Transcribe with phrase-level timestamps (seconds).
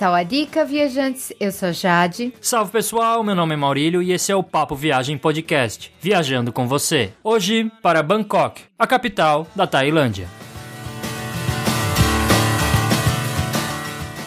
[0.00, 1.30] Sawadika, viajantes.
[1.38, 2.32] Eu sou Jade.
[2.40, 6.66] Salve pessoal, meu nome é Maurílio e esse é o Papo Viagem Podcast, viajando com
[6.66, 7.12] você.
[7.22, 10.26] Hoje para Bangkok, a capital da Tailândia.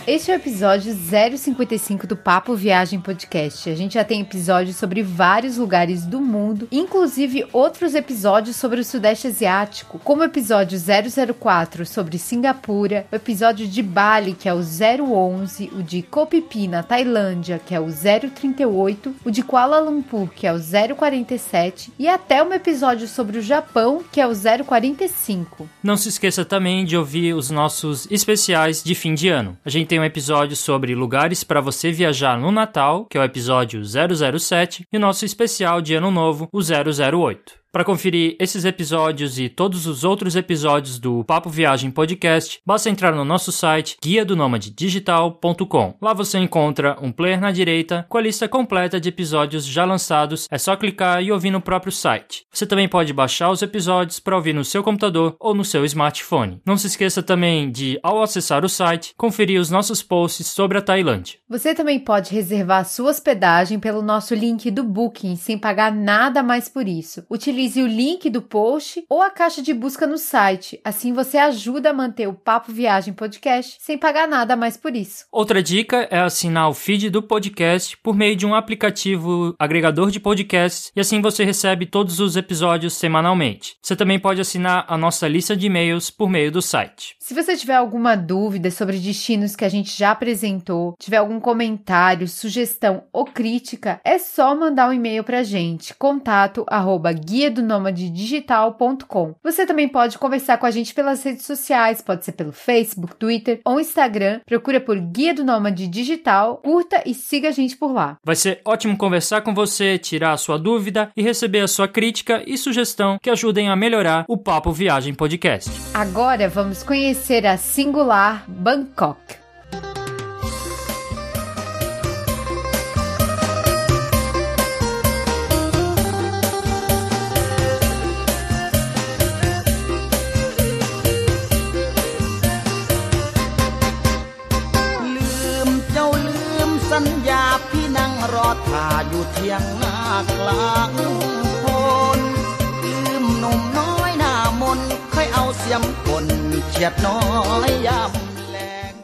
[0.06, 3.70] Este é o episódio 055 do Papo Viagem Podcast.
[3.70, 8.84] A gente já tem episódios sobre vários lugares do mundo, inclusive outros episódios sobre o
[8.84, 14.60] Sudeste Asiático, como o episódio 004 sobre Singapura, o episódio de Bali, que é o
[14.60, 16.05] 011, o de
[16.49, 21.94] Phi na Tailândia, que é o 038, o de Kuala Lumpur, que é o 047,
[21.98, 25.70] e até um episódio sobre o Japão, que é o 045.
[25.82, 29.58] Não se esqueça também de ouvir os nossos especiais de fim de ano.
[29.63, 33.24] A gente tem um episódio sobre lugares para você viajar no Natal, que é o
[33.24, 37.63] episódio 007, e nosso especial de Ano Novo, o 008.
[37.74, 43.16] Para conferir esses episódios e todos os outros episódios do Papo Viagem Podcast, basta entrar
[43.16, 44.38] no nosso site guia do
[44.76, 45.96] digital.com.
[45.99, 50.48] Lá você encontra um player na direita com a lista completa de episódios já lançados.
[50.51, 52.46] É só clicar e ouvir no próprio site.
[52.54, 56.62] Você também pode baixar os episódios para ouvir no seu computador ou no seu smartphone.
[56.63, 60.82] Não se esqueça também de, ao acessar o site, conferir os nossos posts sobre a
[60.82, 61.40] Tailândia.
[61.49, 66.69] Você também pode reservar sua hospedagem pelo nosso link do Booking sem pagar nada mais
[66.69, 67.25] por isso.
[67.31, 70.80] Utilize utilize o link do post ou a caixa de busca no site.
[70.84, 75.25] Assim você ajuda a manter o Papo Viagem Podcast sem pagar nada mais por isso.
[75.31, 80.19] Outra dica é assinar o feed do podcast por meio de um aplicativo agregador de
[80.19, 83.78] podcasts e assim você recebe todos os episódios semanalmente.
[83.81, 87.16] Você também pode assinar a nossa lista de e-mails por meio do site.
[87.19, 92.28] Se você tiver alguma dúvida sobre destinos que a gente já apresentou, tiver algum comentário,
[92.28, 99.35] sugestão ou crítica, é só mandar um e-mail pra gente, contato arroba guia do digital.com.
[99.44, 103.61] Você também pode conversar com a gente pelas redes sociais, pode ser pelo Facebook, Twitter
[103.66, 104.41] ou Instagram.
[104.45, 108.17] Procura por Guia do Nômade Digital, curta e siga a gente por lá.
[108.23, 112.44] Vai ser ótimo conversar com você, tirar a sua dúvida e receber a sua crítica
[112.45, 115.69] e sugestão que ajudem a melhorar o Papo Viagem Podcast.
[115.94, 119.42] Agora vamos conhecer a singular Bangkok.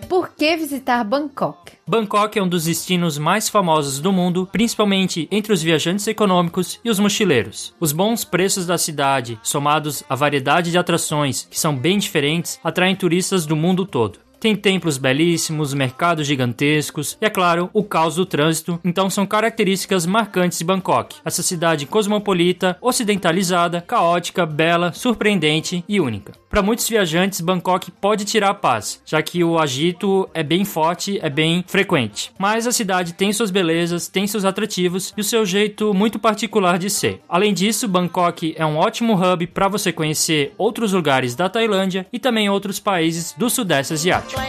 [0.09, 1.71] Por que visitar Bangkok?
[1.87, 6.89] Bangkok é um dos destinos mais famosos do mundo, principalmente entre os viajantes econômicos e
[6.89, 7.73] os mochileiros.
[7.79, 12.97] Os bons preços da cidade, somados à variedade de atrações que são bem diferentes, atraem
[12.97, 14.19] turistas do mundo todo.
[14.39, 20.05] Tem templos belíssimos, mercados gigantescos e, é claro, o caos do trânsito, então são características
[20.05, 21.17] marcantes de Bangkok.
[21.25, 26.31] Essa cidade cosmopolita, ocidentalizada, caótica, bela, surpreendente e única.
[26.49, 31.19] Para muitos viajantes, Bangkok pode tirar a paz, já que o agito é bem forte,
[31.21, 32.31] é bem frequente.
[32.39, 36.79] Mas a cidade tem suas belezas, tem seus atrativos e o seu jeito muito particular
[36.79, 37.21] de ser.
[37.29, 42.17] Além disso, Bangkok é um ótimo hub para você conhecer outros lugares da Tailândia e
[42.17, 44.41] também outros países do Sudeste Asiático.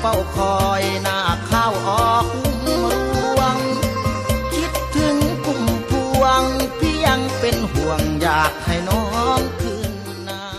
[0.00, 2.26] เฝ้าคอยหน้าข้าวออก
[2.66, 2.68] ร
[3.38, 3.58] วง
[4.54, 5.90] คิดถึงพุ่มพ
[6.20, 6.42] วง
[6.78, 9.02] พี่ยังเป็นห่วงอยากให้น้อ
[9.38, 9.86] งคืน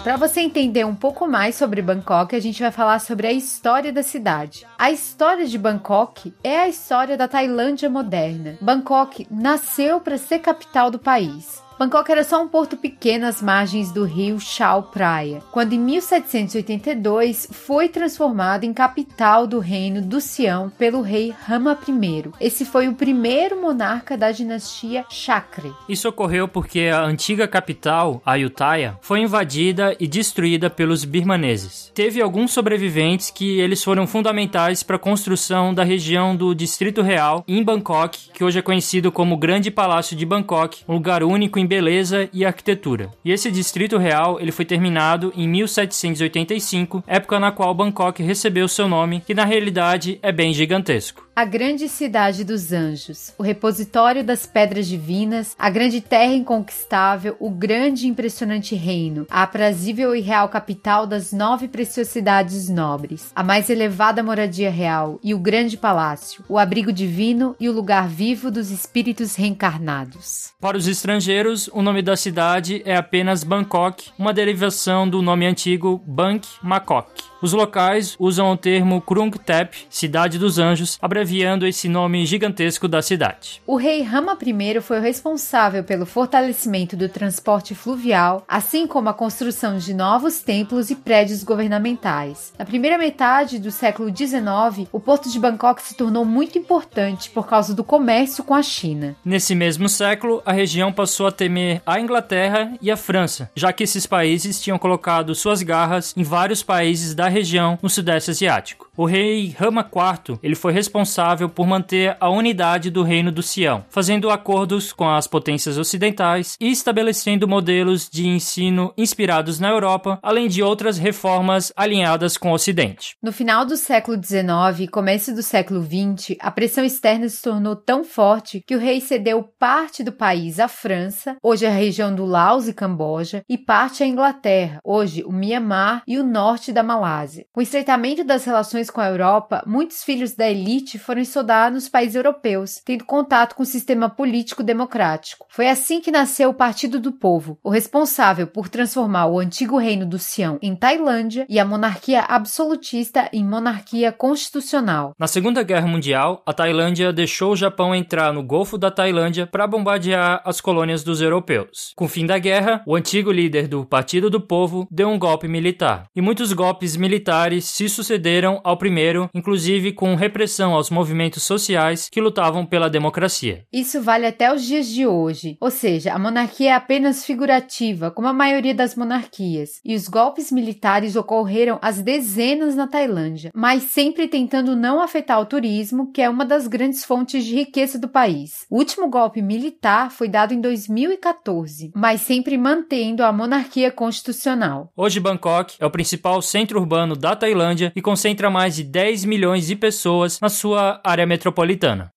[0.07, 3.91] Para você entender um pouco mais sobre Bangkok, a gente vai falar sobre a história
[3.91, 4.65] da cidade.
[4.79, 8.57] A história de Bangkok é a história da Tailândia moderna.
[8.61, 11.60] Bangkok nasceu para ser capital do país.
[11.78, 17.48] Bangkok era só um porto pequeno às margens do rio Chao Praia, quando em 1782
[17.50, 22.30] foi transformado em capital do reino do Sião pelo rei Rama I.
[22.40, 25.72] Esse foi o primeiro monarca da dinastia Chakre.
[25.88, 31.90] Isso ocorreu porque a antiga capital, Ayutthaya, foi invadida e destruída pelos birmaneses.
[31.94, 37.44] Teve alguns sobreviventes que eles foram fundamentais para a construção da região do Distrito Real
[37.46, 41.66] em Bangkok, que hoje é conhecido como Grande Palácio de Bangkok, um lugar único em
[41.66, 43.10] beleza e arquitetura.
[43.24, 48.88] E esse distrito real ele foi terminado em 1785, época na qual Bangkok recebeu seu
[48.88, 51.22] nome, que na realidade é bem gigantesco.
[51.34, 57.50] a grande cidade dos anjos, o repositório das pedras divinas, a grande terra inconquistável, o
[57.50, 63.70] grande e impressionante reino, a aprazível e real capital das nove preciosidades nobres, a mais
[63.70, 68.70] elevada moradia real e o grande palácio, o abrigo divino e o lugar vivo dos
[68.70, 70.52] espíritos reencarnados.
[70.60, 76.02] Para os estrangeiros, o nome da cidade é apenas Bangkok, uma derivação do nome antigo
[76.06, 77.31] Bank Makok.
[77.42, 83.02] Os locais usam o termo Krung Thep, Cidade dos Anjos, abreviando esse nome gigantesco da
[83.02, 83.60] cidade.
[83.66, 89.12] O rei Rama I foi o responsável pelo fortalecimento do transporte fluvial, assim como a
[89.12, 92.52] construção de novos templos e prédios governamentais.
[92.56, 97.48] Na primeira metade do século XIX, o porto de Bangkok se tornou muito importante por
[97.48, 99.16] causa do comércio com a China.
[99.24, 103.82] Nesse mesmo século, a região passou a temer a Inglaterra e a França, já que
[103.82, 108.91] esses países tinham colocado suas garras em vários países da região no Sudeste Asiático.
[108.94, 113.86] O rei Rama IV ele foi responsável por manter a unidade do reino do Sião,
[113.88, 120.46] fazendo acordos com as potências ocidentais e estabelecendo modelos de ensino inspirados na Europa, além
[120.46, 123.16] de outras reformas alinhadas com o Ocidente.
[123.22, 127.74] No final do século XIX e começo do século XX, a pressão externa se tornou
[127.74, 132.26] tão forte que o rei cedeu parte do país à França, hoje a região do
[132.26, 137.46] Laos e Camboja, e parte à Inglaterra, hoje o Mianmar e o norte da Malásia.
[137.54, 141.70] Com o estreitamento das relações relações com a Europa, muitos filhos da elite foram estudar
[141.70, 145.46] nos países europeus, tendo contato com o sistema político democrático.
[145.48, 150.06] Foi assim que nasceu o Partido do Povo, o responsável por transformar o antigo reino
[150.06, 155.12] do Sião em Tailândia e a monarquia absolutista em monarquia constitucional.
[155.18, 159.66] Na Segunda Guerra Mundial, a Tailândia deixou o Japão entrar no Golfo da Tailândia para
[159.66, 161.92] bombardear as colônias dos europeus.
[161.96, 165.46] Com o fim da guerra, o antigo líder do Partido do Povo deu um golpe
[165.46, 171.42] militar, e muitos golpes militares se sucederam ao ao primeiro, inclusive com repressão aos movimentos
[171.42, 173.64] sociais que lutavam pela democracia.
[173.72, 178.28] Isso vale até os dias de hoje, ou seja, a monarquia é apenas figurativa, como
[178.28, 184.26] a maioria das monarquias, e os golpes militares ocorreram às dezenas na Tailândia, mas sempre
[184.26, 188.66] tentando não afetar o turismo, que é uma das grandes fontes de riqueza do país.
[188.70, 194.90] O último golpe militar foi dado em 2014, mas sempre mantendo a monarquia constitucional.
[194.96, 199.24] Hoje Bangkok é o principal centro urbano da Tailândia e concentra mais mais de 10
[199.24, 202.12] milhões de pessoas na sua área metropolitana.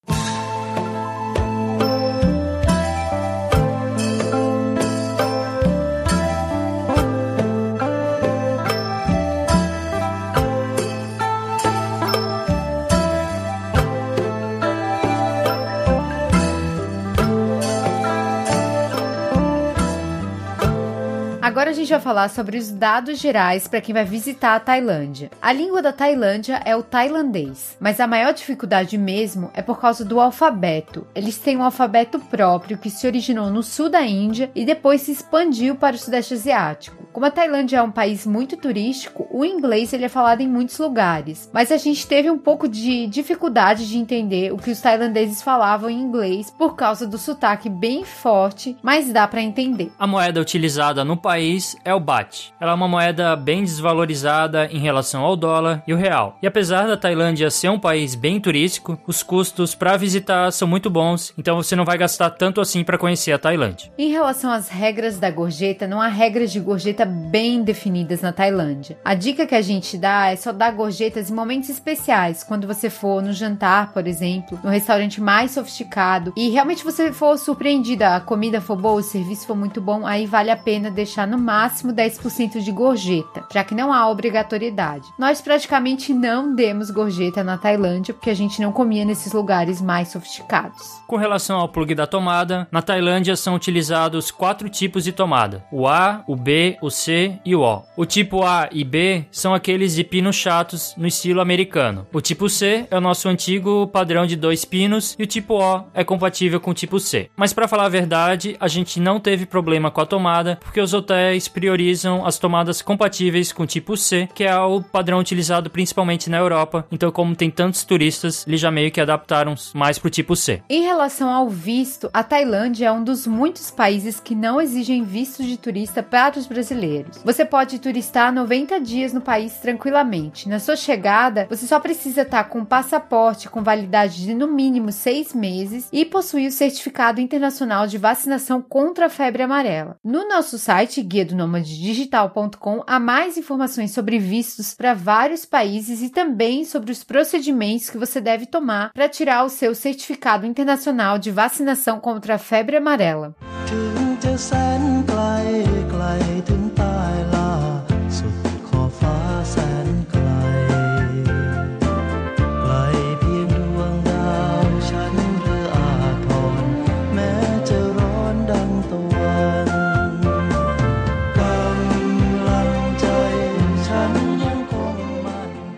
[21.55, 25.31] Agora a gente vai falar sobre os dados gerais para quem vai visitar a Tailândia.
[25.41, 30.03] A língua da Tailândia é o tailandês, mas a maior dificuldade mesmo é por causa
[30.03, 31.07] do alfabeto.
[31.15, 35.13] Eles têm um alfabeto próprio que se originou no sul da Índia e depois se
[35.13, 37.05] expandiu para o sudeste asiático.
[37.13, 40.77] Como a Tailândia é um país muito turístico, o inglês ele é falado em muitos
[40.77, 45.41] lugares, mas a gente teve um pouco de dificuldade de entender o que os tailandeses
[45.41, 49.93] falavam em inglês por causa do sotaque bem forte, mas dá para entender.
[49.97, 52.51] A moeda utilizada no país país é o baht.
[52.59, 56.39] Ela é uma moeda bem desvalorizada em relação ao dólar e o real.
[56.42, 60.89] E apesar da Tailândia ser um país bem turístico, os custos para visitar são muito
[60.89, 63.92] bons, então você não vai gastar tanto assim para conhecer a Tailândia.
[63.95, 68.98] Em relação às regras da gorjeta, não há regras de gorjeta bem definidas na Tailândia.
[69.05, 72.89] A dica que a gente dá é só dar gorjetas em momentos especiais, quando você
[72.89, 78.19] for no jantar, por exemplo, no restaurante mais sofisticado e realmente você for surpreendida, a
[78.19, 81.44] comida for boa, o serviço for muito bom, aí vale a pena deixar no no
[81.44, 85.06] máximo 10% de gorjeta, já que não há obrigatoriedade.
[85.20, 90.08] Nós praticamente não demos gorjeta na Tailândia porque a gente não comia nesses lugares mais
[90.08, 91.01] sofisticados.
[91.08, 95.88] Com relação ao plug da tomada, na Tailândia são utilizados quatro tipos de tomada: o
[95.88, 97.84] A, o B, o C e o O.
[97.98, 102.08] O tipo A e B são aqueles de pinos chatos no estilo americano.
[102.13, 105.84] O tipo C é o nosso antigo padrão de dois pinos e o tipo O
[105.94, 107.30] é compatível com o tipo C.
[107.36, 110.94] Mas para falar a verdade, a gente não teve problema com a tomada porque os
[110.94, 116.38] hotéis priorizam as tomadas compatíveis com tipo C, que é o padrão utilizado principalmente na
[116.38, 116.86] Europa.
[116.91, 120.62] Então, como tem tantos turistas, eles já meio que adaptaram mais pro tipo C.
[120.70, 125.44] Em relação ao visto, a Tailândia é um dos muitos países que não exigem visto
[125.44, 127.22] de turista para os brasileiros.
[127.24, 130.48] Você pode turistar 90 dias no país tranquilamente.
[130.50, 134.91] Na sua chegada, você só precisa estar com um passaporte com validade de no mínimo
[134.91, 139.98] seis meses e possuir o certificado internacional de vacinação contra a febre amarela.
[140.03, 146.09] No nosso site, guia do digital.com, há mais informações sobre vistos para vários países e
[146.09, 151.31] também sobre os procedimentos que você deve tomar para tirar o seu certificado internacional de
[151.31, 153.35] vacinação contra a febre amarela.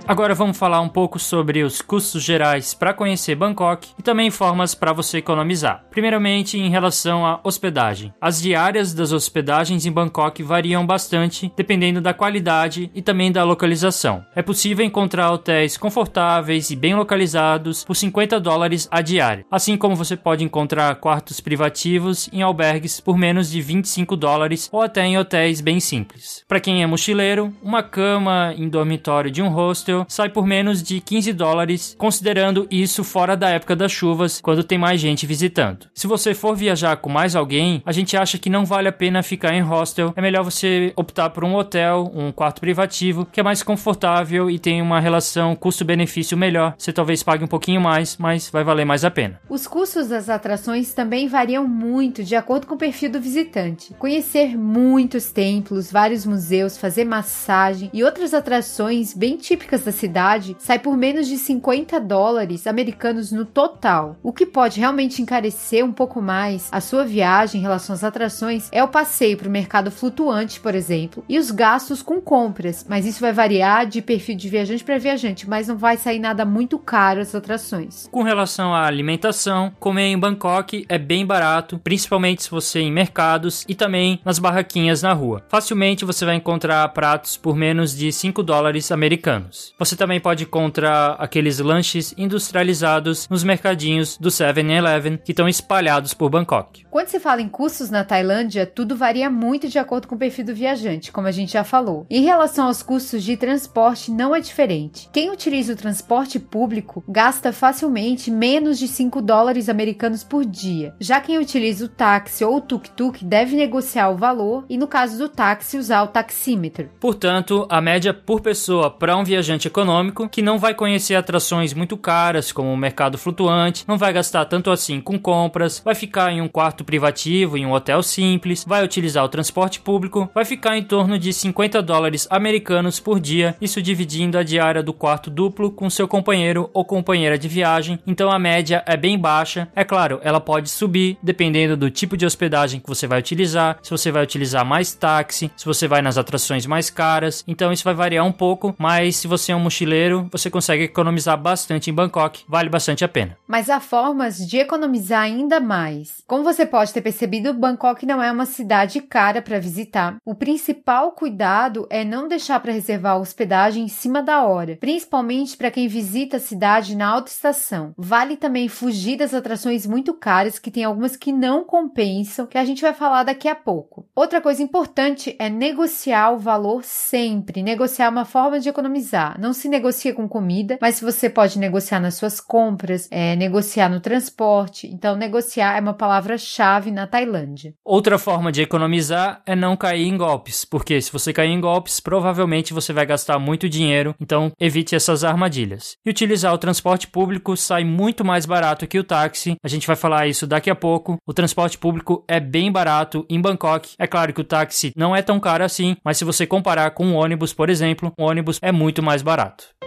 [0.08, 4.74] Agora vamos falar um pouco sobre os custos gerais para conhecer Bangkok e também formas
[4.74, 5.84] para você economizar.
[5.92, 8.14] Primeiramente, em relação à hospedagem.
[8.22, 14.24] As diárias das hospedagens em Bangkok variam bastante dependendo da qualidade e também da localização.
[14.34, 19.94] É possível encontrar hotéis confortáveis e bem localizados por 50 dólares a diária, assim como
[19.94, 25.18] você pode encontrar quartos privativos em albergues por menos de 25 dólares ou até em
[25.18, 26.46] hotéis bem simples.
[26.48, 31.00] Para quem é mochileiro, uma cama em dormitório de um hostel sai por menos de
[31.00, 35.88] 15 dólares, considerando isso fora da época das chuvas, quando tem mais gente visitando.
[35.94, 39.24] Se você for viajar com mais alguém, a gente acha que não vale a pena
[39.24, 43.44] ficar em hostel, é melhor você optar por um hotel, um quarto privativo, que é
[43.44, 46.76] mais confortável e tem uma relação custo-benefício melhor.
[46.78, 49.40] Você talvez pague um pouquinho mais, mas vai valer mais a pena.
[49.50, 53.94] Os custos das atrações também variam muito de acordo com o perfil do visitante.
[53.98, 60.80] Conhecer muitos templos, vários museus, fazer massagem e outras atrações bem típicas da cidade sai
[60.80, 64.18] por menos de 50 dólares americanos no total.
[64.22, 68.68] O que pode realmente encarecer um pouco mais a sua viagem em relação às atrações
[68.72, 73.06] é o passeio para o mercado flutuante, por exemplo, e os gastos com compras, mas
[73.06, 76.78] isso vai variar de perfil de viajante para viajante, mas não vai sair nada muito
[76.78, 78.08] caro as atrações.
[78.12, 82.92] Com relação à alimentação, comer em Bangkok é bem barato, principalmente se você ir em
[82.92, 85.44] mercados e também nas barraquinhas na rua.
[85.48, 89.74] Facilmente você vai encontrar pratos por menos de 5 dólares americanos.
[89.80, 96.32] Você também pode encontrar aqueles lanches industrializados nos mercadinhos do 7-Eleven que estão espalhados por
[96.32, 96.84] Bangkok.
[96.90, 100.46] Quando se fala em custos na Tailândia, tudo varia muito de acordo com o perfil
[100.46, 102.08] do viajante, como a gente já falou.
[102.10, 105.08] Em relação aos custos de transporte, não é diferente.
[105.14, 110.96] Quem utiliza o transporte público gasta facilmente menos de 5 dólares americanos por dia.
[111.00, 115.20] Já quem utiliza o táxi ou o tuk-tuk deve negociar o valor e, no caso
[115.20, 116.90] do táxi, usar o taxímetro.
[117.00, 121.98] Portanto, a média por pessoa para um viajante econômico que não vai conhecer atrações muito
[121.98, 126.42] caras, como o mercado flutuante, não vai gastar tanto assim com compras, vai ficar em
[126.42, 130.84] um quarto privativo, em um hotel simples, vai utilizar o transporte público, vai ficar em
[130.84, 135.90] torno de 50 dólares americanos por dia, isso dividindo a diária do quarto duplo com
[135.90, 139.68] seu companheiro ou companheira de viagem, então a média é bem baixa.
[139.76, 143.92] É claro, ela pode subir dependendo do tipo de hospedagem que você vai utilizar, se
[143.92, 147.94] você vai utilizar mais táxi, se você vai nas atrações mais caras, então isso vai
[147.94, 152.46] variar um pouco, mas se você é um mochileiro, você consegue economizar bastante em Bangkok,
[152.48, 153.38] vale bastante a pena.
[153.48, 156.24] Mas há formas de economizar ainda mais.
[156.26, 160.18] Como você pode ter percebido, Bangkok não é uma cidade cara para visitar.
[160.26, 165.72] O principal cuidado é não deixar para reservar hospedagem em cima da hora, principalmente para
[165.72, 167.94] quem visita a cidade na alta estação.
[167.98, 172.66] Vale também fugir das atrações muito caras, que tem algumas que não compensam, que a
[172.66, 174.08] gente vai falar daqui a pouco.
[174.16, 177.64] Outra coisa importante é negociar o valor sempre.
[177.64, 179.40] Negociar uma forma de economizar.
[179.40, 184.00] Não se negocia com comida, mas você pode negociar nas suas compras, é, negociar no
[184.00, 184.88] transporte.
[184.88, 187.74] Então, negociar é uma palavra-chave na Tailândia.
[187.84, 192.00] Outra forma de economizar é não cair em golpes, porque se você cair em golpes,
[192.00, 195.96] provavelmente você vai gastar muito dinheiro, então evite essas armadilhas.
[196.06, 199.56] E utilizar o transporte público sai muito mais barato que o táxi.
[199.64, 201.18] A gente vai falar isso daqui a pouco.
[201.26, 203.96] O transporte público é bem barato em Bangkok.
[204.00, 207.06] É claro que o táxi não é tão caro assim, mas se você comparar com
[207.06, 209.78] um ônibus, por exemplo, um ônibus é muito mais barato barato.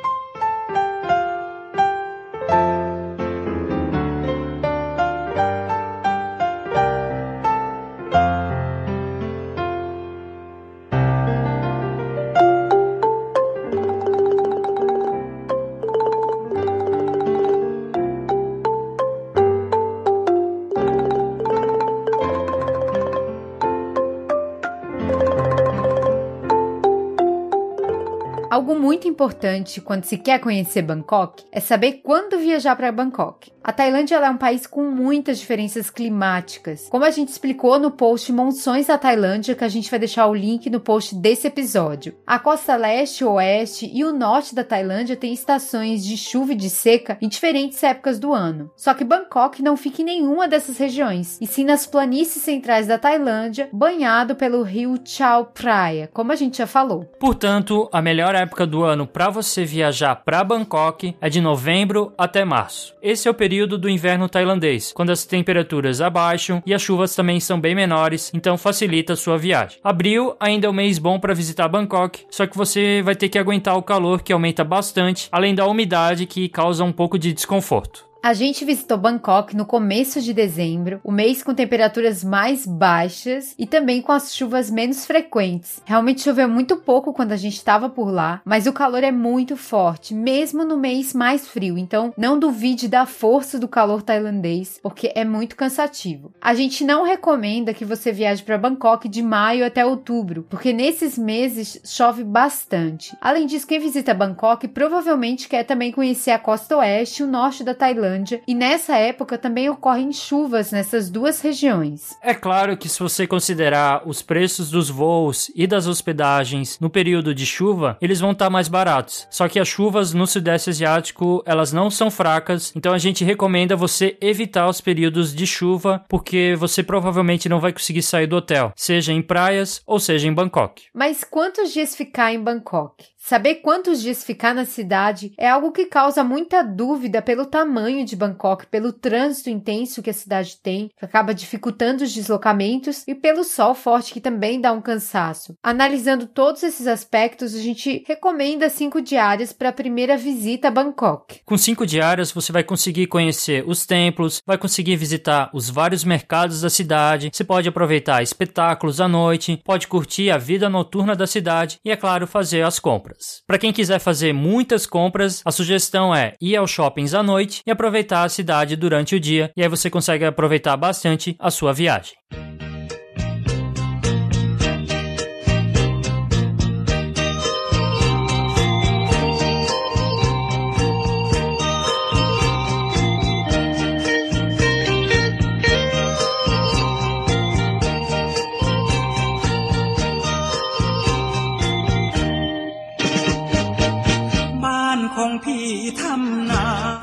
[29.01, 33.53] muito importante quando se quer conhecer Bangkok é saber quando viajar para Bangkok.
[33.63, 36.89] A Tailândia é um país com muitas diferenças climáticas.
[36.89, 40.35] Como a gente explicou no post Monções da Tailândia, que a gente vai deixar o
[40.35, 42.17] link no post desse episódio.
[42.27, 46.71] A costa leste, oeste e o norte da Tailândia tem estações de chuva e de
[46.71, 48.71] seca em diferentes épocas do ano.
[48.75, 52.97] Só que Bangkok não fica em nenhuma dessas regiões, e sim nas planícies centrais da
[52.97, 57.05] Tailândia, banhado pelo rio Chao Phraya, como a gente já falou.
[57.21, 62.45] Portanto, a melhor época do ano para você viajar para Bangkok é de novembro até
[62.45, 62.95] março.
[63.03, 67.41] Esse é o período do inverno tailandês, quando as temperaturas abaixam e as chuvas também
[67.41, 69.79] são bem menores, então facilita a sua viagem.
[69.83, 73.39] Abril ainda é um mês bom para visitar Bangkok, só que você vai ter que
[73.39, 78.10] aguentar o calor que aumenta bastante, além da umidade que causa um pouco de desconforto.
[78.23, 83.67] A gente visitou Bangkok no começo de dezembro, o mês com temperaturas mais baixas e
[83.67, 85.81] também com as chuvas menos frequentes.
[85.87, 89.57] Realmente choveu muito pouco quando a gente estava por lá, mas o calor é muito
[89.57, 95.11] forte, mesmo no mês mais frio, então não duvide da força do calor tailandês, porque
[95.15, 96.31] é muito cansativo.
[96.43, 101.17] A gente não recomenda que você viaje para Bangkok de maio até outubro, porque nesses
[101.17, 103.17] meses chove bastante.
[103.19, 107.65] Além disso, quem visita Bangkok provavelmente quer também conhecer a costa oeste e o norte
[107.65, 108.10] da Tailândia
[108.47, 112.17] e nessa época também ocorrem chuvas nessas duas regiões.
[112.23, 117.35] É claro que se você considerar os preços dos voos e das hospedagens no período
[117.35, 119.27] de chuva, eles vão estar mais baratos.
[119.31, 123.77] Só que as chuvas no Sudeste Asiático, elas não são fracas, então a gente recomenda
[123.77, 128.73] você evitar os períodos de chuva, porque você provavelmente não vai conseguir sair do hotel,
[128.77, 130.85] seja em praias ou seja em Bangkok.
[130.95, 133.05] Mas quantos dias ficar em Bangkok?
[133.31, 138.17] Saber quantos dias ficar na cidade é algo que causa muita dúvida pelo tamanho de
[138.17, 143.45] Bangkok, pelo trânsito intenso que a cidade tem, que acaba dificultando os deslocamentos, e pelo
[143.45, 145.55] sol forte que também dá um cansaço.
[145.63, 151.43] Analisando todos esses aspectos, a gente recomenda cinco diárias para a primeira visita a Bangkok.
[151.45, 156.63] Com cinco diárias, você vai conseguir conhecer os templos, vai conseguir visitar os vários mercados
[156.63, 161.79] da cidade, você pode aproveitar espetáculos à noite, pode curtir a vida noturna da cidade
[161.85, 163.43] e, é claro, fazer as compras compras.
[163.47, 167.71] Para quem quiser fazer muitas compras, a sugestão é ir aos shoppings à noite e
[167.71, 172.15] aproveitar a cidade durante o dia, e aí você consegue aproveitar bastante a sua viagem.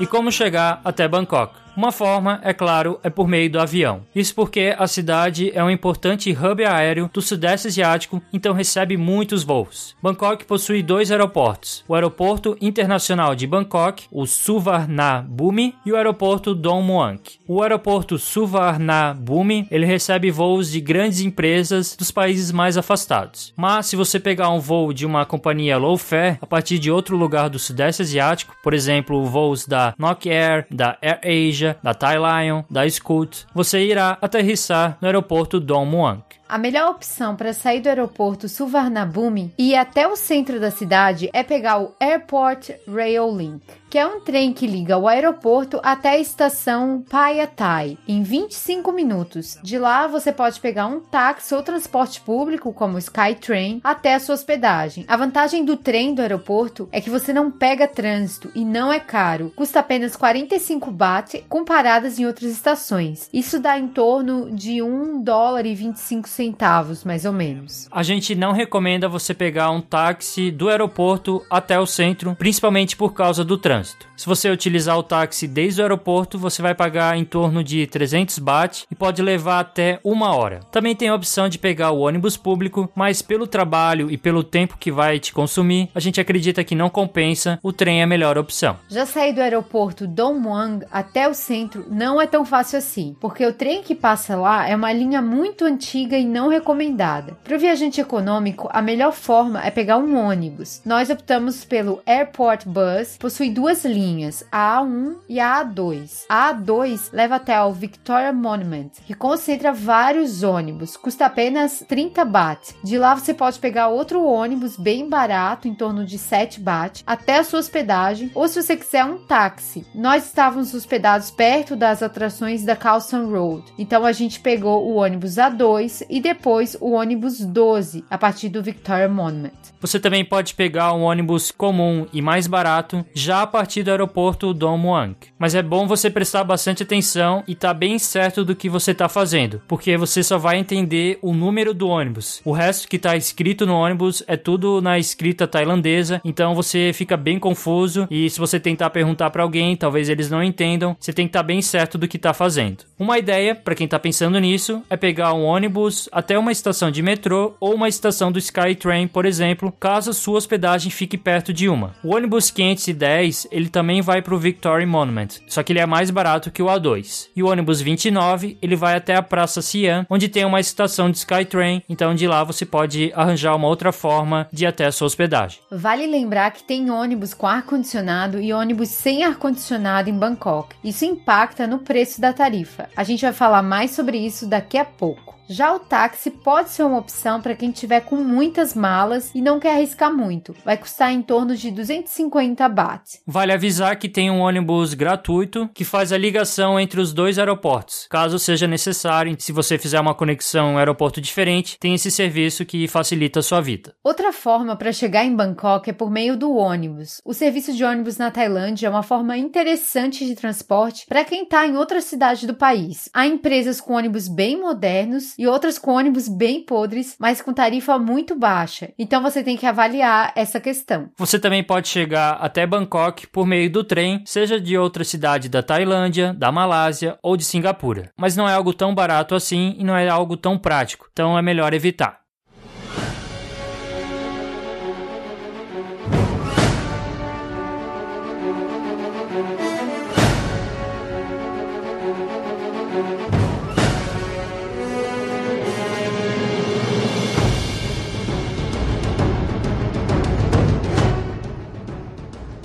[0.08, 1.67] Como chegar até Bangkok?
[1.78, 4.02] Uma forma, é claro, é por meio do avião.
[4.12, 9.44] Isso porque a cidade é um importante hub aéreo do Sudeste Asiático, então recebe muitos
[9.44, 9.94] voos.
[10.02, 16.82] Bangkok possui dois aeroportos: o Aeroporto Internacional de Bangkok, o Suvarnabhumi, e o Aeroporto Don
[16.82, 17.22] Muang.
[17.46, 23.54] O Aeroporto Suvarnabhumi ele recebe voos de grandes empresas dos países mais afastados.
[23.56, 27.16] Mas se você pegar um voo de uma companhia low fare a partir de outro
[27.16, 32.16] lugar do Sudeste Asiático, por exemplo, voos da Nok Air, da Air Asia da Thai
[32.18, 36.22] Lion, da Scoot, você irá aterrissar no aeroporto Don Muang.
[36.48, 41.28] A melhor opção para sair do aeroporto Suvarnabhumi e ir até o centro da cidade
[41.34, 46.10] é pegar o Airport Rail Link que é um trem que liga o aeroporto até
[46.10, 49.58] a estação Payatai em 25 minutos.
[49.62, 54.20] De lá você pode pegar um táxi ou transporte público, como o Skytrain, até a
[54.20, 55.04] sua hospedagem.
[55.08, 59.00] A vantagem do trem do aeroporto é que você não pega trânsito e não é
[59.00, 59.52] caro.
[59.56, 63.28] Custa apenas 45 baht com paradas em outras estações.
[63.32, 67.88] Isso dá em torno de 1 dólar e 25 centavos, mais ou menos.
[67.90, 73.12] A gente não recomenda você pegar um táxi do aeroporto até o centro, principalmente por
[73.12, 74.06] causa do trânsito.
[74.16, 78.38] Se você utilizar o táxi desde o aeroporto, você vai pagar em torno de 300
[78.38, 80.60] baht e pode levar até uma hora.
[80.70, 84.78] Também tem a opção de pegar o ônibus público, mas pelo trabalho e pelo tempo
[84.78, 88.38] que vai te consumir, a gente acredita que não compensa, o trem é a melhor
[88.38, 88.76] opção.
[88.88, 93.44] Já sair do aeroporto Don Muang até o centro não é tão fácil assim, porque
[93.44, 97.36] o trem que passa lá é uma linha muito antiga e não recomendada.
[97.42, 100.82] Para o viajante econômico, a melhor forma é pegar um ônibus.
[100.84, 106.24] Nós optamos pelo Airport Bus, possui duas linhas, a A1 e a A2.
[106.28, 112.74] A A2 leva até ao Victoria Monument, que concentra vários ônibus, custa apenas 30 baht.
[112.82, 117.38] De lá você pode pegar outro ônibus bem barato, em torno de 7 baht, até
[117.38, 119.86] a sua hospedagem, ou se você quiser um táxi.
[119.94, 125.34] Nós estávamos hospedados perto das atrações da Carlson Road, então a gente pegou o ônibus
[125.36, 129.52] A2 e e depois o ônibus 12 a partir do Victoria Monument.
[129.80, 134.52] Você também pode pegar um ônibus comum e mais barato já a partir do aeroporto
[134.52, 135.14] Don Muang.
[135.38, 138.90] Mas é bom você prestar bastante atenção e estar tá bem certo do que você
[138.90, 142.40] está fazendo, porque você só vai entender o número do ônibus.
[142.44, 147.16] O resto que está escrito no ônibus é tudo na escrita tailandesa, então você fica
[147.16, 150.96] bem confuso e se você tentar perguntar para alguém, talvez eles não entendam.
[150.98, 152.78] Você tem que estar tá bem certo do que está fazendo.
[152.98, 157.02] Uma ideia para quem está pensando nisso é pegar um ônibus até uma estação de
[157.02, 161.94] metrô ou uma estação do SkyTrain, por exemplo, caso sua hospedagem fique perto de uma.
[162.02, 166.10] O ônibus 510 ele também vai para o Victoria Monument, só que ele é mais
[166.10, 167.28] barato que o A2.
[167.34, 171.18] E o ônibus 29 ele vai até a Praça Siam, onde tem uma estação de
[171.18, 175.06] SkyTrain, então de lá você pode arranjar uma outra forma de ir até a sua
[175.06, 175.60] hospedagem.
[175.70, 180.76] Vale lembrar que tem ônibus com ar-condicionado e ônibus sem ar-condicionado em Bangkok.
[180.82, 182.88] Isso impacta no preço da tarifa.
[182.96, 185.37] A gente vai falar mais sobre isso daqui a pouco.
[185.50, 189.58] Já o táxi pode ser uma opção para quem tiver com muitas malas e não
[189.58, 190.54] quer arriscar muito.
[190.62, 193.22] Vai custar em torno de 250 bahts.
[193.26, 198.06] Vale avisar que tem um ônibus gratuito que faz a ligação entre os dois aeroportos.
[198.10, 202.86] Caso seja necessário, se você fizer uma conexão um aeroporto diferente, tem esse serviço que
[202.86, 203.94] facilita a sua vida.
[204.04, 207.22] Outra forma para chegar em Bangkok é por meio do ônibus.
[207.24, 211.66] O serviço de ônibus na Tailândia é uma forma interessante de transporte para quem está
[211.66, 213.08] em outra cidade do país.
[213.14, 217.98] Há empresas com ônibus bem modernos e outras com ônibus bem podres, mas com tarifa
[217.98, 218.90] muito baixa.
[218.98, 221.10] Então você tem que avaliar essa questão.
[221.16, 225.62] Você também pode chegar até Bangkok por meio do trem, seja de outra cidade da
[225.62, 228.10] Tailândia, da Malásia ou de Singapura.
[228.16, 231.42] Mas não é algo tão barato assim e não é algo tão prático, então é
[231.42, 232.27] melhor evitar.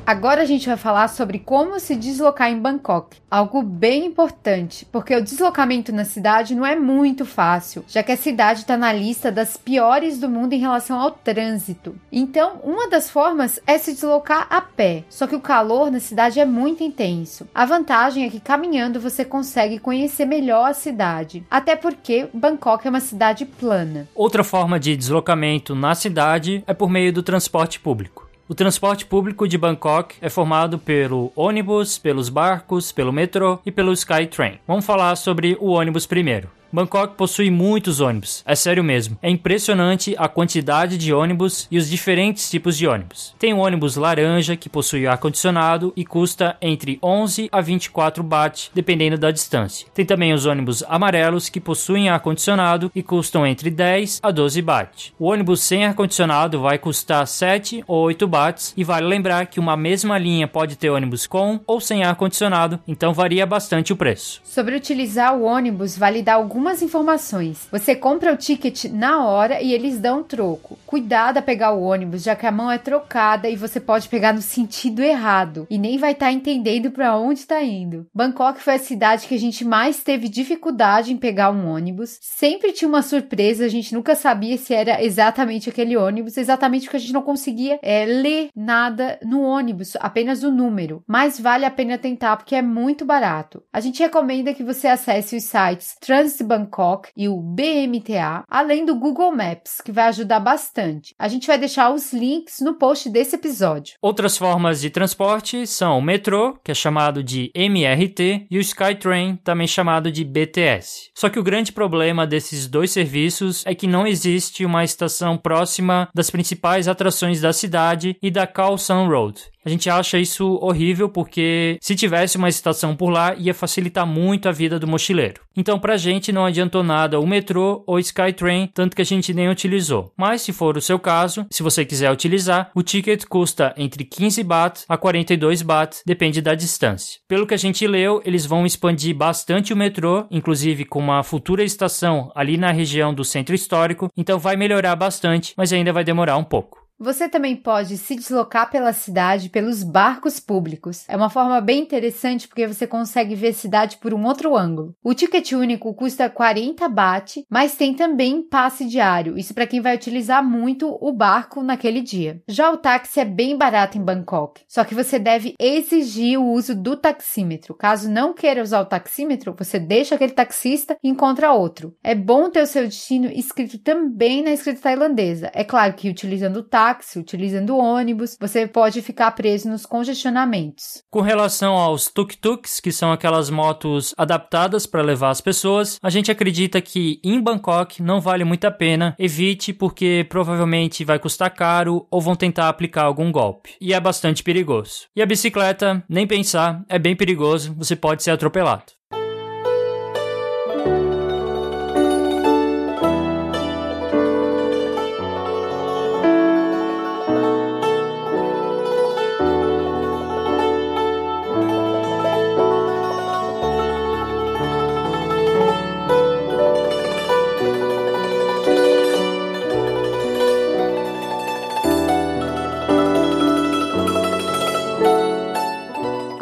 [0.06, 5.16] Agora a gente vai falar sobre como se deslocar em Bangkok, algo bem importante, porque
[5.16, 9.32] o deslocamento na cidade não é muito fácil, já que a cidade está na lista
[9.32, 11.96] das piores do mundo em relação ao trânsito.
[12.12, 16.38] Então, uma das formas é se deslocar a pé, só que o calor na cidade
[16.38, 17.48] é muito intenso.
[17.56, 22.90] A vantagem é que caminhando você consegue conhecer melhor a cidade, até porque Bangkok é
[22.90, 24.10] uma cidade plana.
[24.14, 28.33] Outra forma de deslocamento na cidade é por meio do transporte público.
[28.54, 33.92] O transporte público de Bangkok é formado pelo ônibus, pelos barcos, pelo metrô e pelo
[33.92, 34.60] Skytrain.
[34.68, 36.52] Vamos falar sobre o ônibus primeiro.
[36.74, 39.16] Bangkok possui muitos ônibus, é sério mesmo.
[39.22, 43.36] É impressionante a quantidade de ônibus e os diferentes tipos de ônibus.
[43.38, 49.20] Tem o ônibus laranja que possui ar-condicionado e custa entre 11 a 24 baht, dependendo
[49.20, 49.88] da distância.
[49.94, 55.14] Tem também os ônibus amarelos que possuem ar-condicionado e custam entre 10 a 12 baht.
[55.20, 59.78] O ônibus sem ar-condicionado vai custar 7 ou 8 bahts e vale lembrar que uma
[59.78, 64.42] mesma linha pode ter ônibus com ou sem ar-condicionado, então varia bastante o preço.
[64.44, 67.68] Sobre utilizar o ônibus, vale dar algum algumas informações.
[67.70, 70.80] Você compra o ticket na hora e eles dão troco.
[70.86, 74.32] Cuidado a pegar o ônibus, já que a mão é trocada e você pode pegar
[74.32, 78.08] no sentido errado e nem vai estar tá entendendo para onde está indo.
[78.16, 82.18] Bangkok foi a cidade que a gente mais teve dificuldade em pegar um ônibus.
[82.22, 86.96] Sempre tinha uma surpresa, a gente nunca sabia se era exatamente aquele ônibus, exatamente porque
[86.96, 91.04] a gente não conseguia é, ler nada no ônibus, apenas o número.
[91.06, 93.62] Mas vale a pena tentar porque é muito barato.
[93.74, 98.96] A gente recomenda que você acesse os sites Transit Bangkok e o BMTA, além do
[98.96, 101.16] Google Maps, que vai ajudar bastante.
[101.18, 103.96] A gente vai deixar os links no post desse episódio.
[104.02, 109.38] Outras formas de transporte são o metrô, que é chamado de MRT, e o Skytrain,
[109.44, 111.10] também chamado de BTS.
[111.16, 116.10] Só que o grande problema desses dois serviços é que não existe uma estação próxima
[116.14, 119.54] das principais atrações da cidade e da Khao San Road.
[119.66, 124.50] A gente acha isso horrível porque se tivesse uma estação por lá ia facilitar muito
[124.50, 125.42] a vida do mochileiro.
[125.56, 129.50] Então pra gente não adiantou nada o metrô ou Skytrain, tanto que a gente nem
[129.50, 130.12] utilizou.
[130.18, 134.44] Mas se for o seu caso, se você quiser utilizar, o ticket custa entre 15
[134.44, 137.20] baht a 42 baht, depende da distância.
[137.28, 141.64] Pelo que a gente leu, eles vão expandir bastante o metrô, inclusive com uma futura
[141.64, 146.38] estação ali na região do centro histórico, então vai melhorar bastante, mas ainda vai demorar
[146.38, 146.83] um pouco.
[147.00, 151.04] Você também pode se deslocar pela cidade pelos barcos públicos.
[151.08, 154.96] É uma forma bem interessante porque você consegue ver a cidade por um outro ângulo.
[155.04, 159.38] O ticket único custa 40 baht, mas tem também passe diário.
[159.38, 162.42] Isso para quem vai utilizar muito o barco naquele dia.
[162.48, 166.76] Já o táxi é bem barato em Bangkok, só que você deve exigir o uso
[166.76, 167.74] do taxímetro.
[167.74, 171.96] Caso não queira usar o taxímetro, você deixa aquele taxista e encontra outro.
[172.04, 175.52] É bom ter o seu destino escrito também na escrita tailandesa.
[175.54, 181.02] É claro que utilizando o táxi táxi, utilizando ônibus, você pode ficar preso nos congestionamentos.
[181.10, 186.30] Com relação aos tuk-tuks, que são aquelas motos adaptadas para levar as pessoas, a gente
[186.30, 189.16] acredita que em Bangkok não vale muito a pena.
[189.18, 193.76] Evite porque provavelmente vai custar caro ou vão tentar aplicar algum golpe.
[193.80, 195.08] E é bastante perigoso.
[195.16, 198.92] E a bicicleta, nem pensar, é bem perigoso, você pode ser atropelado.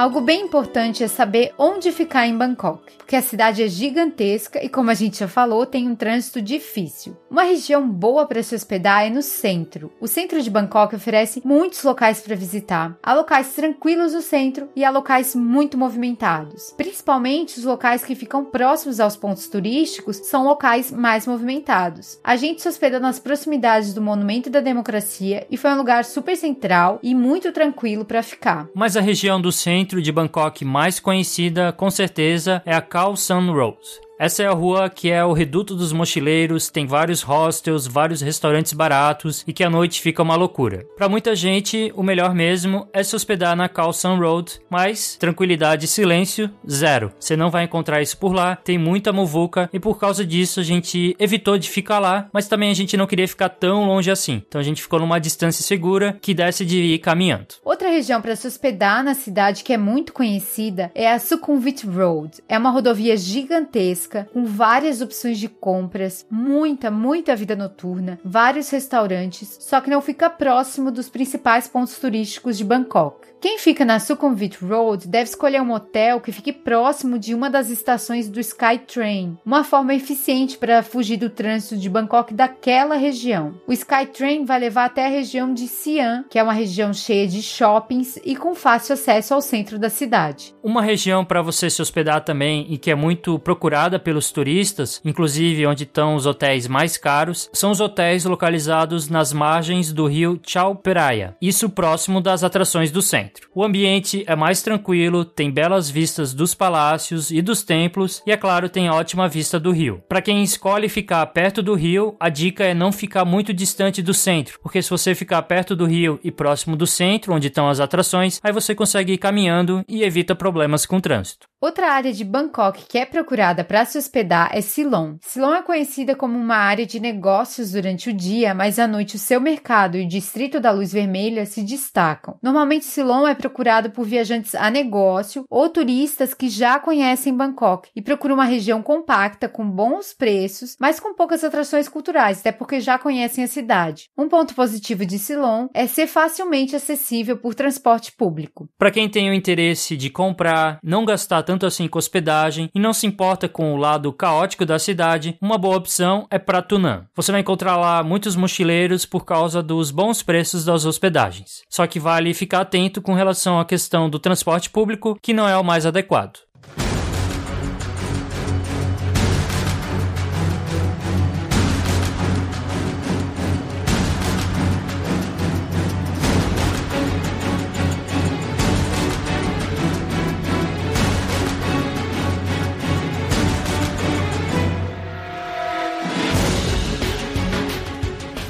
[0.01, 4.67] Algo bem importante é saber onde ficar em Bangkok, porque a cidade é gigantesca e,
[4.67, 7.15] como a gente já falou, tem um trânsito difícil.
[7.29, 9.93] Uma região boa para se hospedar é no centro.
[10.01, 12.97] O centro de Bangkok oferece muitos locais para visitar.
[13.03, 16.73] Há locais tranquilos no centro e há locais muito movimentados.
[16.75, 22.19] Principalmente os locais que ficam próximos aos pontos turísticos são locais mais movimentados.
[22.23, 26.35] A gente se hospedou nas proximidades do Monumento da Democracia e foi um lugar super
[26.35, 28.67] central e muito tranquilo para ficar.
[28.73, 33.51] Mas a região do centro de Bangkok mais conhecida, com certeza, é a Khao San
[33.51, 33.79] Road.
[34.21, 38.71] Essa é a rua que é o reduto dos mochileiros, tem vários hostels, vários restaurantes
[38.71, 40.85] baratos e que à noite fica uma loucura.
[40.95, 45.87] Para muita gente, o melhor mesmo é se hospedar na Sun Road, mas tranquilidade e
[45.87, 47.11] silêncio, zero.
[47.19, 50.63] Você não vai encontrar isso por lá, tem muita muvuca e por causa disso a
[50.63, 54.43] gente evitou de ficar lá, mas também a gente não queria ficar tão longe assim.
[54.47, 57.55] Então a gente ficou numa distância segura que desse de ir caminhando.
[57.65, 62.33] Outra região para se hospedar na cidade que é muito conhecida é a Sukhumvit Road.
[62.47, 69.57] É uma rodovia gigantesca com várias opções de compras, muita, muita vida noturna, vários restaurantes,
[69.59, 73.31] só que não fica próximo dos principais pontos turísticos de Bangkok.
[73.41, 77.71] Quem fica na Sukhumvit Road deve escolher um hotel que fique próximo de uma das
[77.71, 83.59] estações do Skytrain, uma forma eficiente para fugir do trânsito de Bangkok daquela região.
[83.65, 87.41] O Skytrain vai levar até a região de Siam, que é uma região cheia de
[87.41, 90.53] shoppings e com fácil acesso ao centro da cidade.
[90.61, 95.65] Uma região para você se hospedar também e que é muito procurada pelos turistas, inclusive
[95.65, 100.79] onde estão os hotéis mais caros, são os hotéis localizados nas margens do rio Chao
[100.83, 103.47] Phraya, isso próximo das atrações do centro.
[103.55, 108.37] O ambiente é mais tranquilo, tem belas vistas dos palácios e dos templos e, é
[108.37, 110.03] claro, tem ótima vista do rio.
[110.09, 114.13] Para quem escolhe ficar perto do rio, a dica é não ficar muito distante do
[114.13, 117.79] centro, porque se você ficar perto do rio e próximo do centro, onde estão as
[117.79, 121.50] atrações, aí você consegue ir caminhando e evita problemas com o trânsito.
[121.63, 125.17] Outra área de Bangkok que é procurada para se hospedar é Silon.
[125.21, 129.19] Silon é conhecida como uma área de negócios durante o dia, mas à noite o
[129.19, 132.35] seu mercado e o distrito da luz vermelha se destacam.
[132.41, 138.01] Normalmente Silon é procurado por viajantes a negócio ou turistas que já conhecem Bangkok e
[138.01, 142.97] procuram uma região compacta com bons preços, mas com poucas atrações culturais, até porque já
[142.97, 144.09] conhecem a cidade.
[144.17, 148.67] Um ponto positivo de Silon é ser facilmente acessível por transporte público.
[148.79, 152.93] Para quem tem o interesse de comprar, não gastar tanto assim com hospedagem e não
[152.93, 157.07] se importa com o lado caótico da cidade, uma boa opção é para Tunan.
[157.13, 161.63] Você vai encontrar lá muitos mochileiros por causa dos bons preços das hospedagens.
[161.69, 165.57] Só que vale ficar atento com relação à questão do transporte público, que não é
[165.57, 166.39] o mais adequado.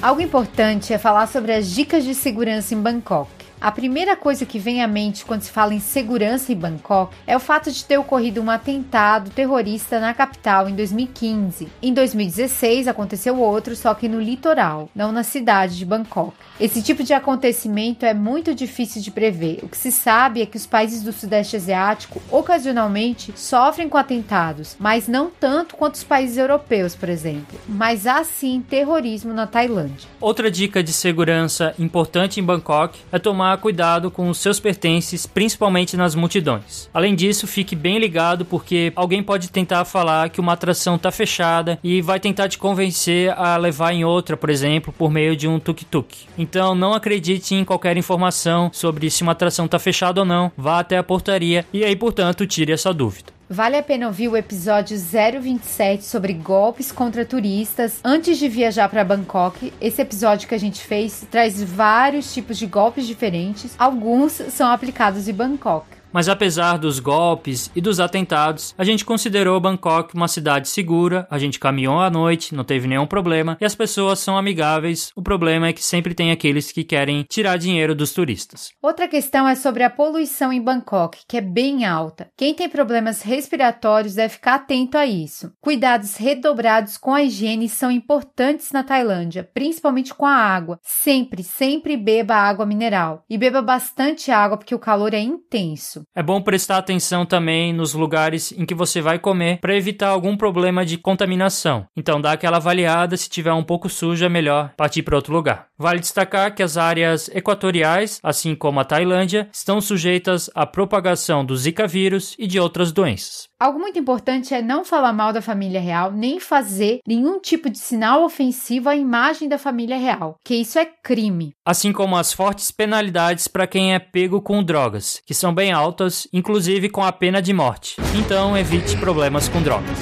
[0.01, 3.29] Algo importante é falar sobre as dicas de segurança em Bangkok.
[3.61, 7.37] A primeira coisa que vem à mente quando se fala em segurança em Bangkok é
[7.37, 11.67] o fato de ter ocorrido um atentado terrorista na capital em 2015.
[11.79, 16.33] Em 2016 aconteceu outro, só que no litoral, não na cidade de Bangkok.
[16.59, 19.59] Esse tipo de acontecimento é muito difícil de prever.
[19.61, 24.75] O que se sabe é que os países do Sudeste Asiático ocasionalmente sofrem com atentados,
[24.79, 27.59] mas não tanto quanto os países europeus, por exemplo.
[27.69, 30.09] Mas há sim terrorismo na Tailândia.
[30.19, 35.97] Outra dica de segurança importante em Bangkok é tomar cuidado com os seus pertences, principalmente
[35.97, 36.89] nas multidões.
[36.93, 41.79] Além disso, fique bem ligado porque alguém pode tentar falar que uma atração está fechada
[41.83, 45.59] e vai tentar te convencer a levar em outra, por exemplo, por meio de um
[45.59, 46.25] tuk-tuk.
[46.37, 50.79] Então não acredite em qualquer informação sobre se uma atração está fechada ou não, vá
[50.79, 53.40] até a portaria e aí, portanto, tire essa dúvida.
[53.53, 59.03] Vale a pena ouvir o episódio 027 sobre golpes contra turistas antes de viajar para
[59.03, 59.73] Bangkok.
[59.81, 65.27] Esse episódio que a gente fez traz vários tipos de golpes diferentes, alguns são aplicados
[65.27, 66.00] em Bangkok.
[66.13, 71.39] Mas apesar dos golpes e dos atentados, a gente considerou Bangkok uma cidade segura, a
[71.39, 75.11] gente caminhou à noite, não teve nenhum problema e as pessoas são amigáveis.
[75.15, 78.71] O problema é que sempre tem aqueles que querem tirar dinheiro dos turistas.
[78.81, 82.29] Outra questão é sobre a poluição em Bangkok, que é bem alta.
[82.37, 85.51] Quem tem problemas respiratórios deve ficar atento a isso.
[85.61, 90.79] Cuidados redobrados com a higiene são importantes na Tailândia, principalmente com a água.
[90.83, 96.00] Sempre, sempre beba água mineral e beba bastante água porque o calor é intenso.
[96.15, 100.35] É bom prestar atenção também nos lugares em que você vai comer para evitar algum
[100.37, 101.85] problema de contaminação.
[101.95, 105.67] Então dá aquela avaliada, se tiver um pouco sujo é melhor partir para outro lugar.
[105.81, 111.57] Vale destacar que as áreas equatoriais, assim como a Tailândia, estão sujeitas à propagação do
[111.57, 113.47] Zika vírus e de outras doenças.
[113.59, 117.79] Algo muito importante é não falar mal da família real, nem fazer nenhum tipo de
[117.79, 121.53] sinal ofensivo à imagem da família real, que isso é crime.
[121.65, 126.27] Assim como as fortes penalidades para quem é pego com drogas, que são bem altas,
[126.31, 127.95] inclusive com a pena de morte.
[128.15, 129.97] Então evite problemas com drogas.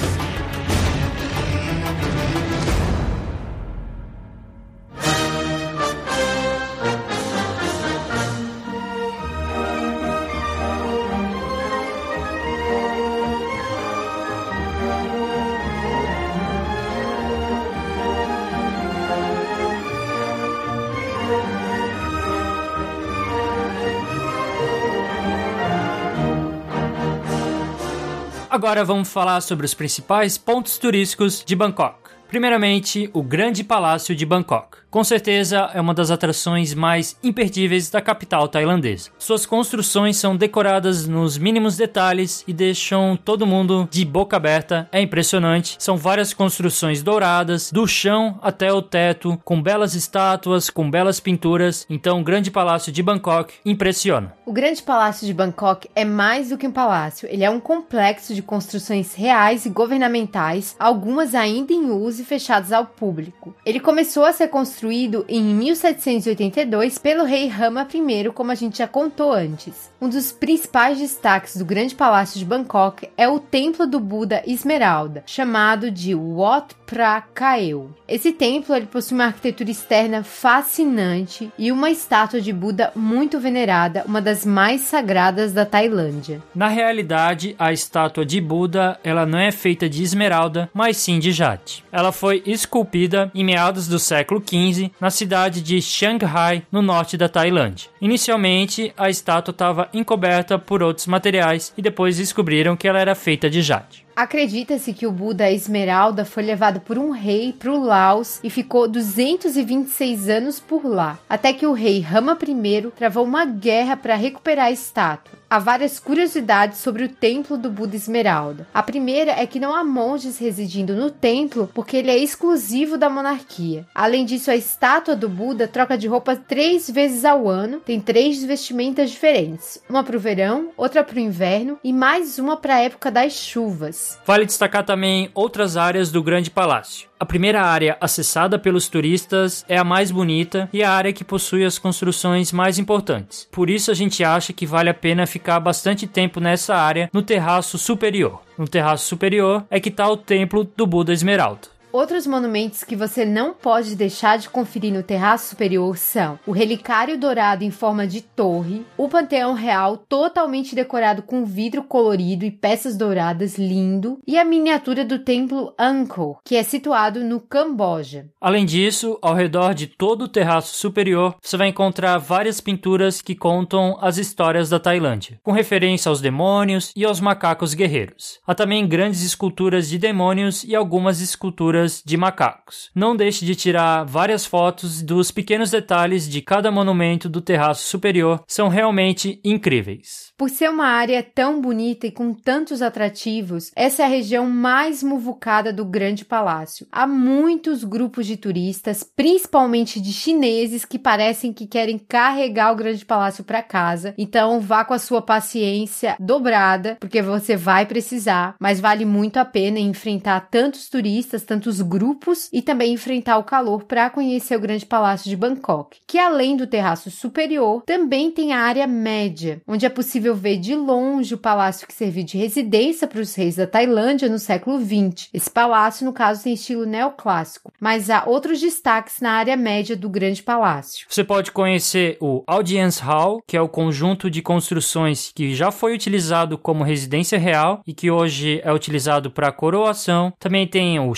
[28.50, 32.10] Agora vamos falar sobre os principais pontos turísticos de Bangkok.
[32.26, 34.78] Primeiramente, o Grande Palácio de Bangkok.
[34.90, 39.10] Com certeza é uma das atrações mais imperdíveis da capital tailandesa.
[39.20, 44.88] Suas construções são decoradas nos mínimos detalhes e deixam todo mundo de boca aberta.
[44.90, 45.76] É impressionante.
[45.78, 51.86] São várias construções douradas, do chão até o teto, com belas estátuas, com belas pinturas.
[51.88, 54.34] Então, o Grande Palácio de Bangkok impressiona.
[54.44, 57.28] O Grande Palácio de Bangkok é mais do que um palácio.
[57.30, 62.72] Ele é um complexo de construções reais e governamentais, algumas ainda em uso e fechadas
[62.72, 63.54] ao público.
[63.64, 68.78] Ele começou a ser construído construído em 1782 pelo rei Rama I, como a gente
[68.78, 69.90] já contou antes.
[70.00, 75.22] Um dos principais destaques do Grande Palácio de Bangkok é o Templo do Buda Esmeralda,
[75.26, 77.94] chamado de Wat Phra Kaeo.
[78.08, 84.02] Esse templo ele possui uma arquitetura externa fascinante e uma estátua de Buda muito venerada,
[84.08, 86.42] uma das mais sagradas da Tailândia.
[86.52, 91.30] Na realidade, a estátua de Buda ela não é feita de esmeralda, mas sim de
[91.30, 91.84] jade.
[91.92, 97.28] Ela foi esculpida em meados do século XV na cidade de Shanghai, no norte da
[97.28, 97.88] Tailândia.
[98.00, 103.48] Inicialmente, a estátua estava encoberta por outros materiais e depois descobriram que ela era feita
[103.48, 104.09] de jade.
[104.20, 108.86] Acredita-se que o Buda Esmeralda foi levado por um rei para o Laos e ficou
[108.86, 114.66] 226 anos por lá, até que o rei Rama I travou uma guerra para recuperar
[114.66, 118.68] a estátua há várias curiosidades sobre o templo do Buda Esmeralda.
[118.72, 123.10] A primeira é que não há monges residindo no templo porque ele é exclusivo da
[123.10, 123.84] monarquia.
[123.92, 128.44] Além disso, a estátua do Buda troca de roupa três vezes ao ano, tem três
[128.44, 132.80] vestimentas diferentes: uma para o verão, outra para o inverno e mais uma para a
[132.80, 134.18] época das chuvas.
[134.24, 137.09] Vale destacar também outras áreas do Grande Palácio.
[137.20, 141.66] A primeira área acessada pelos turistas é a mais bonita e a área que possui
[141.66, 143.46] as construções mais importantes.
[143.52, 147.20] Por isso a gente acha que vale a pena ficar bastante tempo nessa área no
[147.20, 148.40] terraço superior.
[148.56, 151.68] No terraço superior é que está o templo do Buda Esmeralda.
[151.92, 157.18] Outros monumentos que você não pode deixar de conferir no terraço superior são o Relicário
[157.18, 162.96] Dourado em forma de torre, o Panteão Real totalmente decorado com vidro colorido e peças
[162.96, 168.26] douradas lindo, e a miniatura do Templo Angkor, que é situado no Camboja.
[168.40, 173.34] Além disso, ao redor de todo o terraço superior, você vai encontrar várias pinturas que
[173.34, 178.38] contam as histórias da Tailândia, com referência aos demônios e aos macacos guerreiros.
[178.46, 182.90] Há também grandes esculturas de demônios e algumas esculturas de macacos.
[182.94, 188.42] Não deixe de tirar várias fotos dos pequenos detalhes de cada monumento do terraço superior,
[188.46, 190.32] são realmente incríveis.
[190.36, 195.02] Por ser uma área tão bonita e com tantos atrativos, essa é a região mais
[195.02, 196.86] muvucada do Grande Palácio.
[196.90, 203.04] Há muitos grupos de turistas, principalmente de chineses, que parecem que querem carregar o Grande
[203.04, 204.14] Palácio para casa.
[204.16, 209.44] Então, vá com a sua paciência dobrada, porque você vai precisar, mas vale muito a
[209.44, 214.86] pena enfrentar tantos turistas, tantos grupos e também enfrentar o calor para conhecer o Grande
[214.86, 219.88] Palácio de Bangkok, que além do terraço superior, também tem a área média, onde é
[219.88, 224.28] possível ver de longe o palácio que serviu de residência para os reis da Tailândia
[224.28, 225.28] no século XX.
[225.32, 230.08] Esse palácio, no caso, tem estilo neoclássico, mas há outros destaques na área média do
[230.08, 231.06] grande palácio.
[231.08, 235.94] Você pode conhecer o Audience Hall, que é o conjunto de construções que já foi
[235.94, 240.32] utilizado como residência real e que hoje é utilizado para coroação.
[240.38, 241.14] Também tem o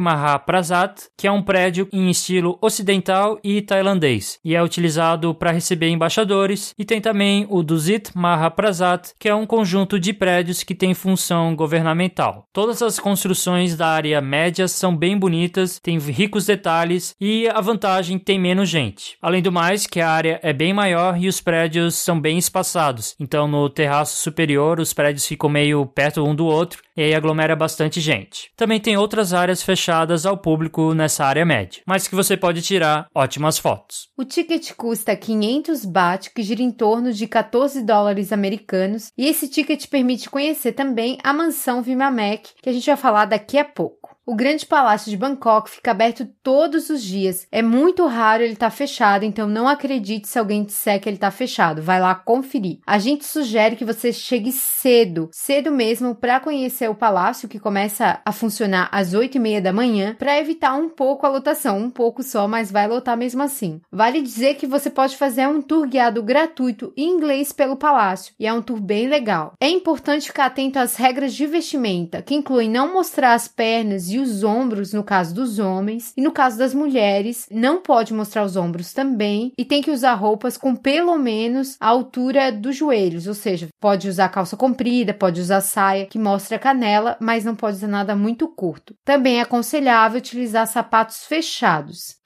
[0.00, 5.88] Mahaprasat, que é um prédio em estilo ocidental e tailandês e é utilizado para receber
[5.88, 6.74] embaixadores.
[6.78, 10.94] E tem também o Dusit Maha Prasat, que é um conjunto de prédios que tem
[10.94, 12.46] função governamental.
[12.52, 18.18] Todas as construções da área média são bem bonitas, têm ricos detalhes e a vantagem
[18.18, 19.16] tem menos gente.
[19.20, 23.14] Além do mais, que a área é bem maior e os prédios são bem espaçados.
[23.18, 27.56] Então, no terraço superior, os prédios ficam meio perto um do outro e aí aglomera
[27.56, 28.50] bastante gente.
[28.56, 33.06] Também tem outras áreas fechadas ao público nessa área média, mas que você pode tirar
[33.14, 34.08] ótimas fotos.
[34.16, 39.48] O ticket custa 500 baht, que gira em torno de 14 dólares americanos, e esse
[39.48, 44.01] ticket permite conhecer também a mansão Vimamek, que a gente vai falar daqui a pouco.
[44.32, 47.46] O Grande Palácio de Bangkok fica aberto todos os dias.
[47.52, 51.18] É muito raro ele estar tá fechado, então não acredite se alguém disser que ele
[51.18, 51.82] está fechado.
[51.82, 52.78] Vai lá conferir.
[52.86, 58.22] A gente sugere que você chegue cedo, cedo mesmo, para conhecer o palácio que começa
[58.24, 61.90] a funcionar às 8 e meia da manhã, para evitar um pouco a lotação, um
[61.90, 63.82] pouco só, mas vai lotar mesmo assim.
[63.92, 68.46] Vale dizer que você pode fazer um tour guiado gratuito em inglês pelo palácio e
[68.46, 69.52] é um tour bem legal.
[69.60, 74.21] É importante ficar atento às regras de vestimenta, que incluem não mostrar as pernas e
[74.22, 78.56] os ombros no caso dos homens, e no caso das mulheres, não pode mostrar os
[78.56, 83.34] ombros também, e tem que usar roupas com pelo menos a altura dos joelhos, ou
[83.34, 87.76] seja, pode usar calça comprida, pode usar saia que mostra a canela, mas não pode
[87.76, 88.94] usar nada muito curto.
[89.04, 92.16] Também é aconselhável utilizar sapatos fechados.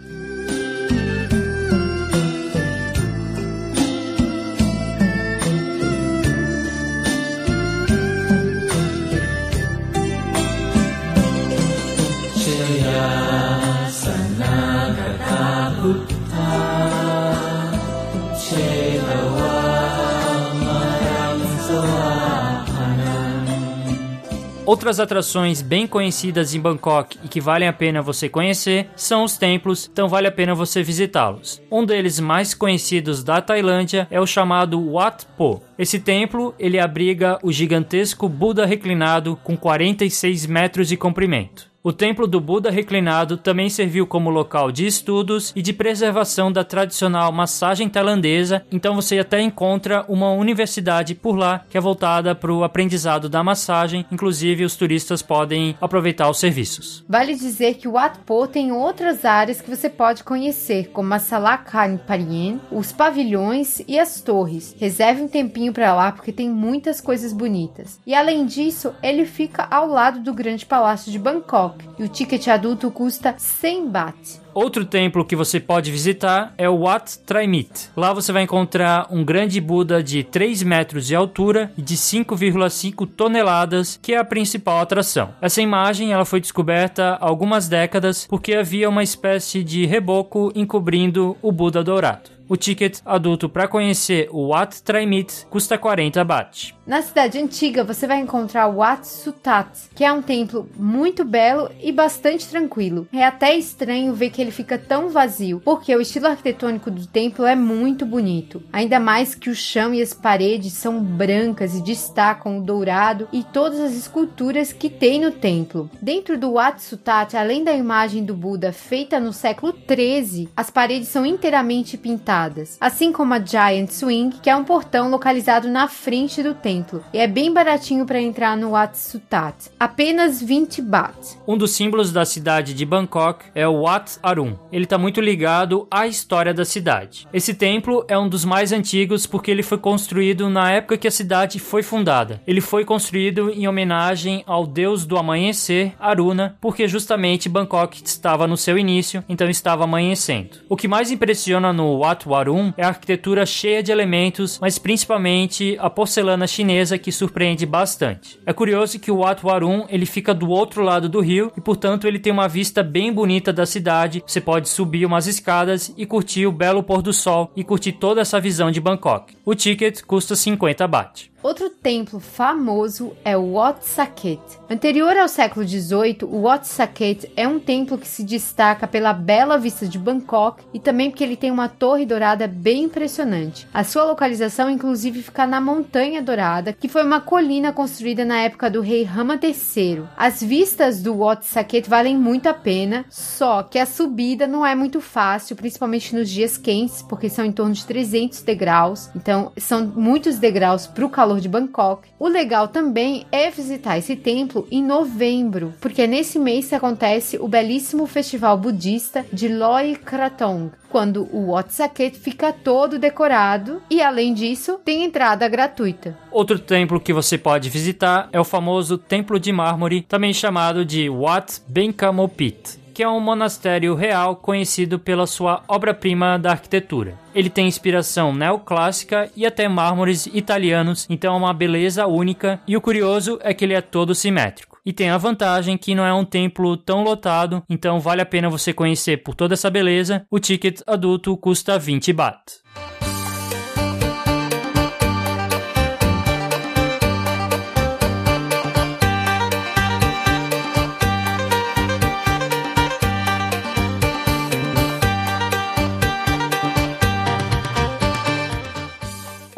[24.67, 29.39] Outras atrações bem conhecidas em Bangkok e que valem a pena você conhecer são os
[29.39, 31.63] templos, então vale a pena você visitá-los.
[31.71, 35.63] Um deles mais conhecidos da Tailândia é o chamado Wat Po.
[35.79, 41.71] Esse templo, ele abriga o gigantesco Buda reclinado com 46 metros de comprimento.
[41.87, 46.65] O templo do Buda reclinado também serviu como local de estudos e de preservação da
[46.65, 52.53] tradicional massagem tailandesa, então você até encontra uma universidade por lá que é voltada para
[52.53, 57.05] o aprendizado da massagem, inclusive os turistas podem aproveitar os serviços.
[57.09, 61.21] Vale dizer que o Wat Po tem outras áreas que você pode conhecer, como a
[61.21, 64.75] Sala Khan Parien, os pavilhões e as torres.
[64.77, 68.01] Reserve um tempinho para lá porque tem muitas coisas bonitas.
[68.05, 72.47] E além disso, ele fica ao lado do Grande Palácio de Bangkok, e o ticket
[72.49, 74.46] adulto custa 100 baht.
[74.57, 77.91] Outro templo que você pode visitar é o Wat Traimit.
[77.95, 83.07] Lá você vai encontrar um grande Buda de 3 metros de altura e de 5,5
[83.07, 85.35] toneladas, que é a principal atração.
[85.43, 91.37] Essa imagem ela foi descoberta há algumas décadas porque havia uma espécie de reboco encobrindo
[91.43, 92.37] o Buda dourado.
[92.49, 96.77] O ticket adulto para conhecer o Wat Traimit custa 40 baht.
[96.87, 101.69] Na cidade antiga, você vai encontrar o Wat Sutat, que é um templo muito belo
[101.83, 103.09] e bastante tranquilo.
[103.13, 107.45] É até estranho ver que ele fica tão vazio, porque o estilo arquitetônico do templo
[107.45, 108.63] é muito bonito.
[108.73, 113.43] Ainda mais que o chão e as paredes são brancas e destacam o dourado e
[113.43, 115.91] todas as esculturas que tem no templo.
[116.01, 121.09] Dentro do Wat Sutat, além da imagem do Buda feita no século 13, as paredes
[121.09, 126.43] são inteiramente pintadas, assim como a Giant Swing, que é um portão localizado na frente
[126.43, 131.39] do templo e é bem baratinho para entrar no Wat Sutat, apenas 20 baht.
[131.47, 134.36] Um dos símbolos da cidade de Bangkok é o Wat Arun.
[134.71, 137.27] Ele está muito ligado à história da cidade.
[137.33, 141.11] Esse templo é um dos mais antigos porque ele foi construído na época que a
[141.11, 142.41] cidade foi fundada.
[142.47, 148.57] Ele foi construído em homenagem ao deus do amanhecer, Aruna, porque justamente Bangkok estava no
[148.57, 150.59] seu início, então estava amanhecendo.
[150.69, 155.77] O que mais impressiona no Wat Arun é a arquitetura cheia de elementos, mas principalmente
[155.81, 158.39] a porcelana chinesa que surpreende bastante.
[158.45, 162.07] É curioso que o Wat Warun ele fica do outro lado do rio e portanto
[162.07, 164.23] ele tem uma vista bem bonita da cidade.
[164.27, 168.21] Você pode subir umas escadas e curtir o belo pôr do sol e curtir toda
[168.21, 169.37] essa visão de Bangkok.
[169.45, 171.31] O ticket custa 50 baht.
[171.43, 174.41] Outro templo famoso é o Wat Saket.
[174.69, 179.59] Anterior ao século XVIII, o Wat Saket é um templo que se destaca pela bela
[179.59, 183.69] vista de Bangkok e também porque ele tem uma torre dourada bem impressionante.
[183.73, 188.71] A sua localização, inclusive, fica na Montanha Dourada, que foi uma colina construída na época
[188.71, 190.05] do rei Rama III.
[190.17, 194.75] As vistas do Wat Saket valem muito a pena, só que a subida não é
[194.75, 199.87] muito fácil, principalmente nos dias quentes, porque são em torno de 300 degraus, então são
[199.87, 202.09] muitos degraus para o calor de Bangkok.
[202.21, 207.49] O legal também é visitar esse templo em novembro, porque é nesse mês acontece o
[207.49, 214.33] belíssimo festival budista de Loi Krathong, quando o Wat Saket fica todo decorado e além
[214.33, 216.17] disso tem entrada gratuita.
[216.31, 221.09] Outro templo que você pode visitar é o famoso Templo de Mármore, também chamado de
[221.11, 227.13] Wat Benkamopit que é um monastério real conhecido pela sua obra-prima da arquitetura.
[227.35, 232.81] Ele tem inspiração neoclássica e até mármores italianos, então é uma beleza única, e o
[232.81, 234.79] curioso é que ele é todo simétrico.
[234.83, 238.49] E tem a vantagem que não é um templo tão lotado, então vale a pena
[238.49, 240.25] você conhecer por toda essa beleza.
[240.31, 242.41] O ticket adulto custa 20 baht.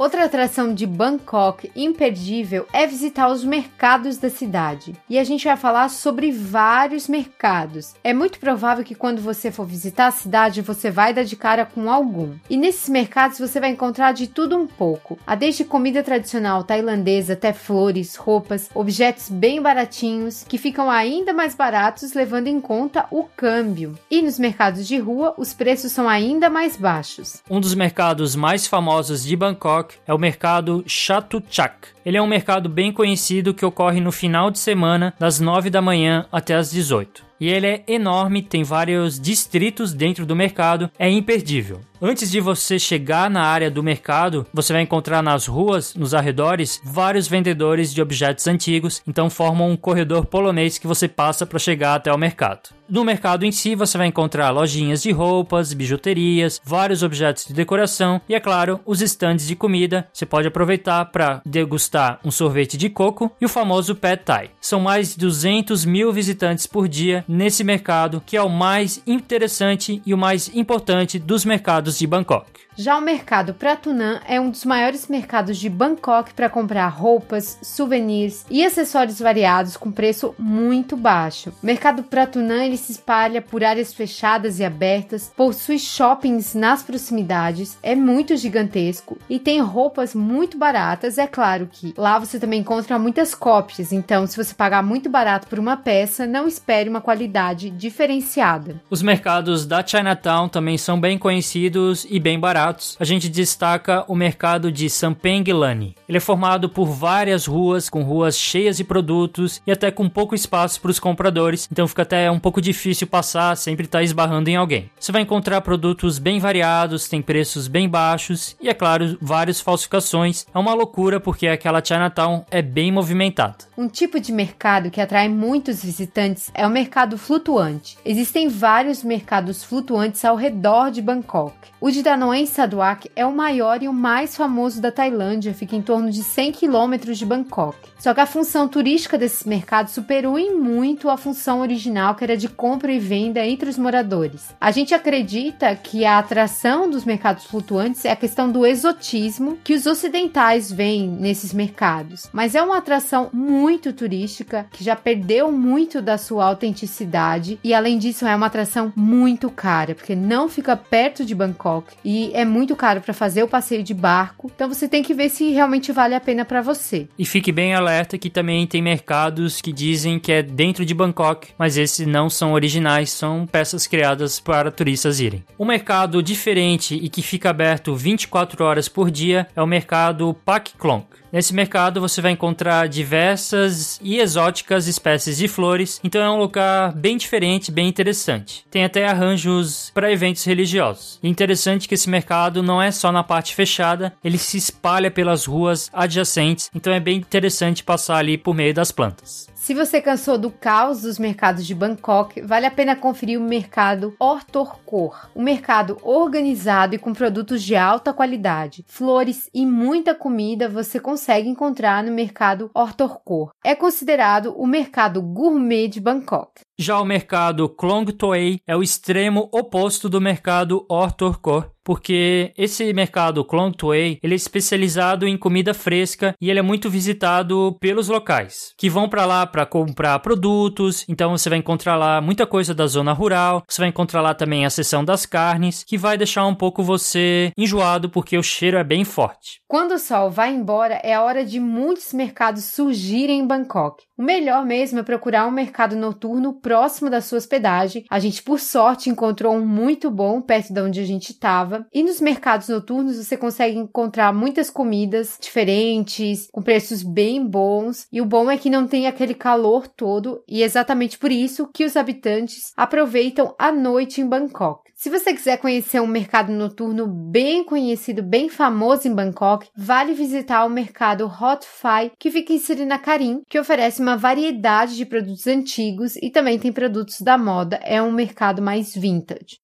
[0.09, 4.95] Outra atração de Bangkok imperdível é visitar os mercados da cidade.
[5.07, 7.95] E a gente vai falar sobre vários mercados.
[8.03, 11.67] É muito provável que quando você for visitar a cidade, você vai dar de cara
[11.67, 12.35] com algum.
[12.49, 15.19] E nesses mercados você vai encontrar de tudo um pouco.
[15.27, 21.55] A desde comida tradicional tailandesa até flores, roupas, objetos bem baratinhos que ficam ainda mais
[21.55, 23.95] baratos levando em conta o câmbio.
[24.11, 27.43] E nos mercados de rua, os preços são ainda mais baixos.
[27.51, 31.89] Um dos mercados mais famosos de Bangkok é o mercado Chatuchak.
[32.05, 35.83] Ele é um mercado bem conhecido que ocorre no final de semana, das 9 da
[35.83, 41.09] manhã até as 18 e ele é enorme, tem vários distritos dentro do mercado, é
[41.09, 41.81] imperdível.
[42.01, 46.81] Antes de você chegar na área do mercado, você vai encontrar nas ruas, nos arredores,
[46.85, 51.97] vários vendedores de objetos antigos, então formam um corredor polonês que você passa para chegar
[51.97, 52.79] até o mercado.
[52.89, 58.19] No mercado em si, você vai encontrar lojinhas de roupas, bijuterias, vários objetos de decoração
[58.27, 60.09] e, é claro, os estandes de comida.
[60.11, 64.51] Você pode aproveitar para degustar um sorvete de coco e o famoso Pad Thai.
[64.59, 70.01] São mais de 200 mil visitantes por dia nesse mercado, que é o mais interessante
[70.07, 72.68] e o mais importante dos mercados de Bangkok.
[72.81, 78.47] Já o mercado Pratunam é um dos maiores mercados de Bangkok para comprar roupas, souvenirs
[78.49, 81.53] e acessórios variados com preço muito baixo.
[81.61, 87.77] O mercado Pratunam ele se espalha por áreas fechadas e abertas, possui shoppings nas proximidades,
[87.83, 91.19] é muito gigantesco e tem roupas muito baratas.
[91.19, 95.49] É claro que lá você também encontra muitas cópias, então se você pagar muito barato
[95.49, 98.81] por uma peça, não espere uma qualidade diferenciada.
[98.89, 102.68] Os mercados da Chinatown também são bem conhecidos e bem baratos
[102.99, 105.95] a gente destaca o mercado de Sampeng-Lani.
[106.09, 110.35] Ele é formado por várias ruas, com ruas cheias de produtos e até com pouco
[110.35, 114.57] espaço para os compradores, então fica até um pouco difícil passar, sempre está esbarrando em
[114.57, 114.91] alguém.
[114.99, 120.47] Você vai encontrar produtos bem variados, tem preços bem baixos e, é claro, várias falsificações.
[120.55, 123.57] É uma loucura porque aquela Chinatown é bem movimentada.
[123.77, 127.99] Um tipo de mercado que atrai muitos visitantes é o mercado flutuante.
[128.05, 131.55] Existem vários mercados flutuantes ao redor de Bangkok.
[131.81, 135.81] O de Danoen Saduak é o maior e o mais famoso da Tailândia, fica em
[135.81, 137.79] torno de 100 quilômetros de Bangkok.
[138.01, 142.37] Só que a função turística desses mercados superou em muito a função original, que era
[142.37, 144.55] de compra e venda entre os moradores.
[144.61, 149.75] A gente acredita que a atração dos mercados flutuantes é a questão do exotismo que
[149.75, 156.03] os ocidentais veem nesses mercados, mas é uma atração muito turística que já perdeu muito
[156.03, 161.25] da sua autenticidade e além disso é uma atração muito cara, porque não fica perto
[161.25, 164.49] de Bangkok e é muito caro para fazer o passeio de barco.
[164.55, 167.09] Então você tem que ver se realmente vale a pena para você.
[167.19, 171.49] E fique bem alerta que também tem mercados que dizem que é dentro de Bangkok,
[171.59, 175.45] mas esses não são originais, são peças criadas para turistas irem.
[175.59, 180.75] Um mercado diferente e que fica aberto 24 horas por dia é o mercado Pak
[180.79, 181.07] Klong.
[181.33, 186.93] Nesse mercado você vai encontrar diversas e exóticas espécies de flores, então é um lugar
[186.93, 188.65] bem diferente, bem interessante.
[188.71, 191.19] Tem até arranjos para eventos religiosos.
[191.23, 195.45] E interessante que esse mercado não é só na parte fechada, ele se espalha pelas
[195.45, 199.49] ruas adjacentes, então é bem interessante passar ali por meio das plantas.
[199.69, 204.17] Se você cansou do caos dos mercados de Bangkok, vale a pena conferir o mercado
[204.19, 208.83] Hortorcor, um mercado organizado e com produtos de alta qualidade.
[208.89, 213.51] Flores e muita comida você consegue encontrar no mercado Hortorcor.
[213.63, 216.63] É considerado o mercado gourmet de Bangkok.
[216.81, 223.45] Já o mercado Klong Toei é o extremo oposto do mercado Hortorcor, porque esse mercado
[223.45, 228.75] Klong Toei ele é especializado em comida fresca e ele é muito visitado pelos locais
[228.79, 231.05] que vão para lá para comprar produtos.
[231.09, 233.65] Então você vai encontrar lá muita coisa da zona rural.
[233.69, 237.51] Você vai encontrar lá também a seção das carnes, que vai deixar um pouco você
[237.59, 239.61] enjoado porque o cheiro é bem forte.
[239.67, 244.08] Quando o sol vai embora, é a hora de muitos mercados surgirem em Bangkok.
[244.19, 248.05] O melhor mesmo é procurar um mercado noturno próximo da sua hospedagem.
[248.11, 251.87] A gente, por sorte, encontrou um muito bom perto de onde a gente estava.
[251.95, 258.09] E nos mercados noturnos você consegue encontrar muitas comidas diferentes, com preços bem bons.
[258.13, 261.71] E o bom é que não tem aquele calor todo, e é exatamente por isso
[261.73, 264.89] que os habitantes aproveitam a noite em Bangkok.
[264.99, 270.65] Se você quiser conhecer um mercado noturno bem conhecido, bem famoso em Bangkok, vale visitar
[270.65, 276.17] o mercado Hot Fai, que fica em Sirinacarim, que oferece uma variedade de produtos antigos
[276.17, 277.77] e também tem produtos da moda.
[277.83, 279.59] É um mercado mais vintage.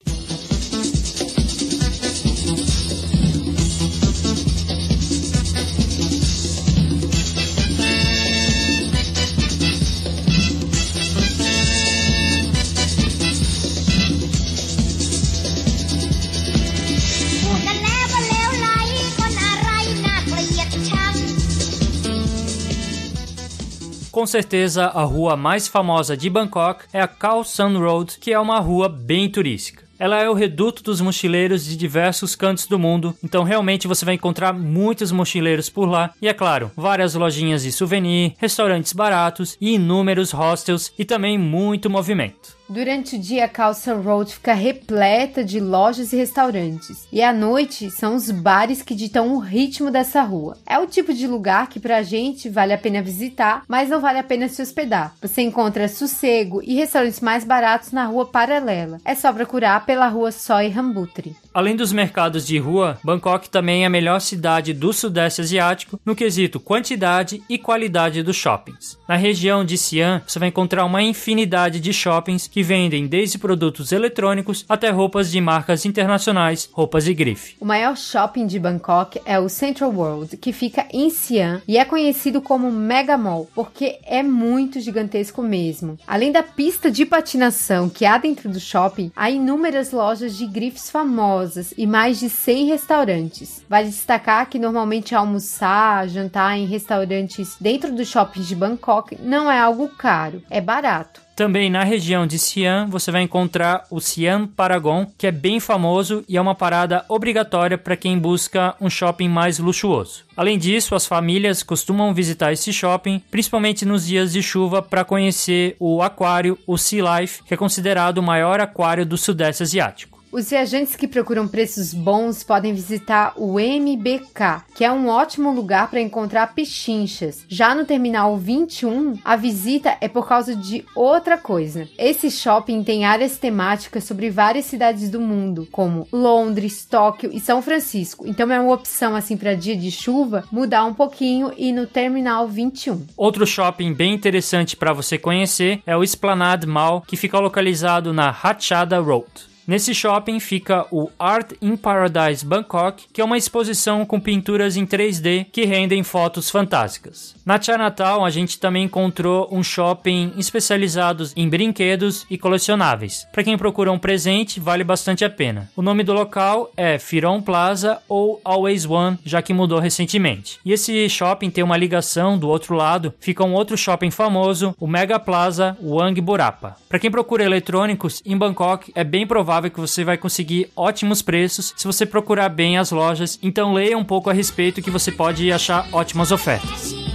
[24.14, 28.38] Com certeza, a rua mais famosa de Bangkok é a Khao San Road, que é
[28.38, 29.82] uma rua bem turística.
[29.98, 34.14] Ela é o reduto dos mochileiros de diversos cantos do mundo, então realmente você vai
[34.14, 39.74] encontrar muitos mochileiros por lá e, é claro, várias lojinhas de souvenir, restaurantes baratos e
[39.74, 42.53] inúmeros hostels e também muito movimento.
[42.68, 48.14] Durante o dia, Carlson Road fica repleta de lojas e restaurantes, e à noite são
[48.16, 50.56] os bares que ditam o ritmo dessa rua.
[50.66, 54.18] É o tipo de lugar que pra gente vale a pena visitar, mas não vale
[54.18, 55.14] a pena se hospedar.
[55.20, 58.98] Você encontra sossego e restaurantes mais baratos na rua paralela.
[59.04, 61.36] É só procurar pela rua Soi Rambutri.
[61.52, 66.16] Além dos mercados de rua, Bangkok também é a melhor cidade do Sudeste Asiático no
[66.16, 68.98] quesito quantidade e qualidade dos shoppings.
[69.06, 73.90] Na região de Siam, você vai encontrar uma infinidade de shoppings que vendem desde produtos
[73.90, 77.56] eletrônicos até roupas de marcas internacionais, roupas de grife.
[77.58, 81.84] O maior shopping de Bangkok é o Central World, que fica em Siam e é
[81.84, 85.98] conhecido como Mega Mall, porque é muito gigantesco mesmo.
[86.06, 90.88] Além da pista de patinação que há dentro do shopping, há inúmeras lojas de grifes
[90.88, 93.64] famosas e mais de 100 restaurantes.
[93.68, 99.58] Vale destacar que normalmente almoçar, jantar em restaurantes dentro dos shoppings de Bangkok não é
[99.58, 101.23] algo caro, é barato.
[101.36, 106.24] Também na região de Siam você vai encontrar o Siam Paragon, que é bem famoso
[106.28, 110.24] e é uma parada obrigatória para quem busca um shopping mais luxuoso.
[110.36, 115.74] Além disso, as famílias costumam visitar esse shopping, principalmente nos dias de chuva, para conhecer
[115.80, 120.13] o aquário, o Sea Life, que é considerado o maior aquário do Sudeste Asiático.
[120.34, 125.88] Os viajantes que procuram preços bons podem visitar o MBK, que é um ótimo lugar
[125.88, 127.44] para encontrar pechinchas.
[127.46, 131.88] Já no terminal 21, a visita é por causa de outra coisa.
[131.96, 137.62] Esse shopping tem áreas temáticas sobre várias cidades do mundo, como Londres, Tóquio e São
[137.62, 138.26] Francisco.
[138.26, 142.48] Então é uma opção assim para dia de chuva mudar um pouquinho e no terminal
[142.48, 143.06] 21.
[143.16, 148.32] Outro shopping bem interessante para você conhecer é o Esplanade Mall, que fica localizado na
[148.32, 149.53] Ratchada Road.
[149.66, 154.86] Nesse shopping fica o Art in Paradise Bangkok, que é uma exposição com pinturas em
[154.86, 157.34] 3D que rendem fotos fantásticas.
[157.44, 163.28] Na Chinatown, a gente também encontrou um shopping especializado em brinquedos e colecionáveis.
[163.30, 165.70] Para quem procura um presente, vale bastante a pena.
[165.76, 170.58] O nome do local é Firon Plaza ou Always One, já que mudou recentemente.
[170.64, 174.86] E esse shopping tem uma ligação do outro lado, fica um outro shopping famoso, o
[174.86, 176.76] Mega Plaza Wang Burapa.
[176.88, 181.74] Para quem procura eletrônicos, em Bangkok é bem provável que você vai conseguir ótimos preços
[181.76, 185.52] se você procurar bem as lojas, então leia um pouco a respeito que você pode
[185.52, 187.13] achar ótimas ofertas.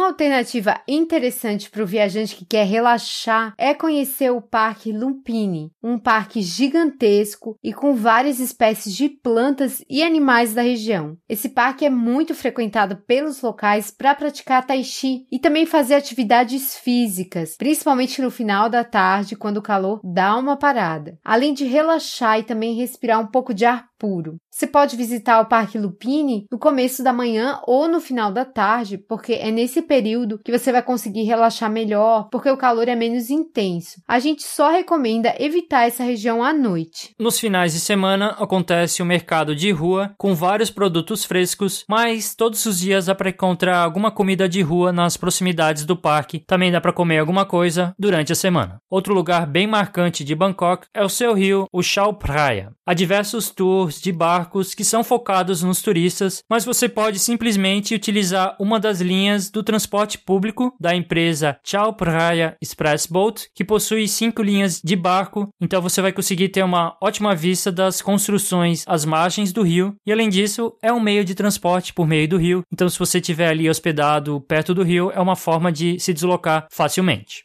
[0.00, 5.98] Uma alternativa interessante para o viajante que quer relaxar é conhecer o Parque Lumpini, um
[5.98, 11.18] parque gigantesco e com várias espécies de plantas e animais da região.
[11.28, 16.78] Esse parque é muito frequentado pelos locais para praticar tai chi e também fazer atividades
[16.78, 21.18] físicas, principalmente no final da tarde, quando o calor dá uma parada.
[21.22, 24.36] Além de relaxar e também respirar um pouco de ar puro.
[24.50, 28.96] Você pode visitar o Parque Lupini no começo da manhã ou no final da tarde,
[28.96, 33.28] porque é nesse período que você vai conseguir relaxar melhor, porque o calor é menos
[33.28, 34.00] intenso.
[34.08, 37.14] A gente só recomenda evitar essa região à noite.
[37.18, 42.64] Nos finais de semana acontece o mercado de rua com vários produtos frescos, mas todos
[42.64, 46.42] os dias dá para encontrar alguma comida de rua nas proximidades do parque.
[46.46, 48.80] Também dá para comer alguma coisa durante a semana.
[48.90, 52.72] Outro lugar bem marcante de Bangkok é o seu rio, o Chao Phraya.
[52.86, 58.54] Há diversos tours de barcos que são focados nos turistas, mas você pode simplesmente utilizar
[58.60, 64.42] uma das linhas do transporte público da empresa Chao Phraya Express Boat, que possui cinco
[64.42, 69.52] linhas de barco, então você vai conseguir ter uma ótima vista das construções às margens
[69.52, 72.88] do rio, e além disso, é um meio de transporte por meio do rio, então
[72.88, 77.42] se você estiver ali hospedado perto do rio, é uma forma de se deslocar facilmente.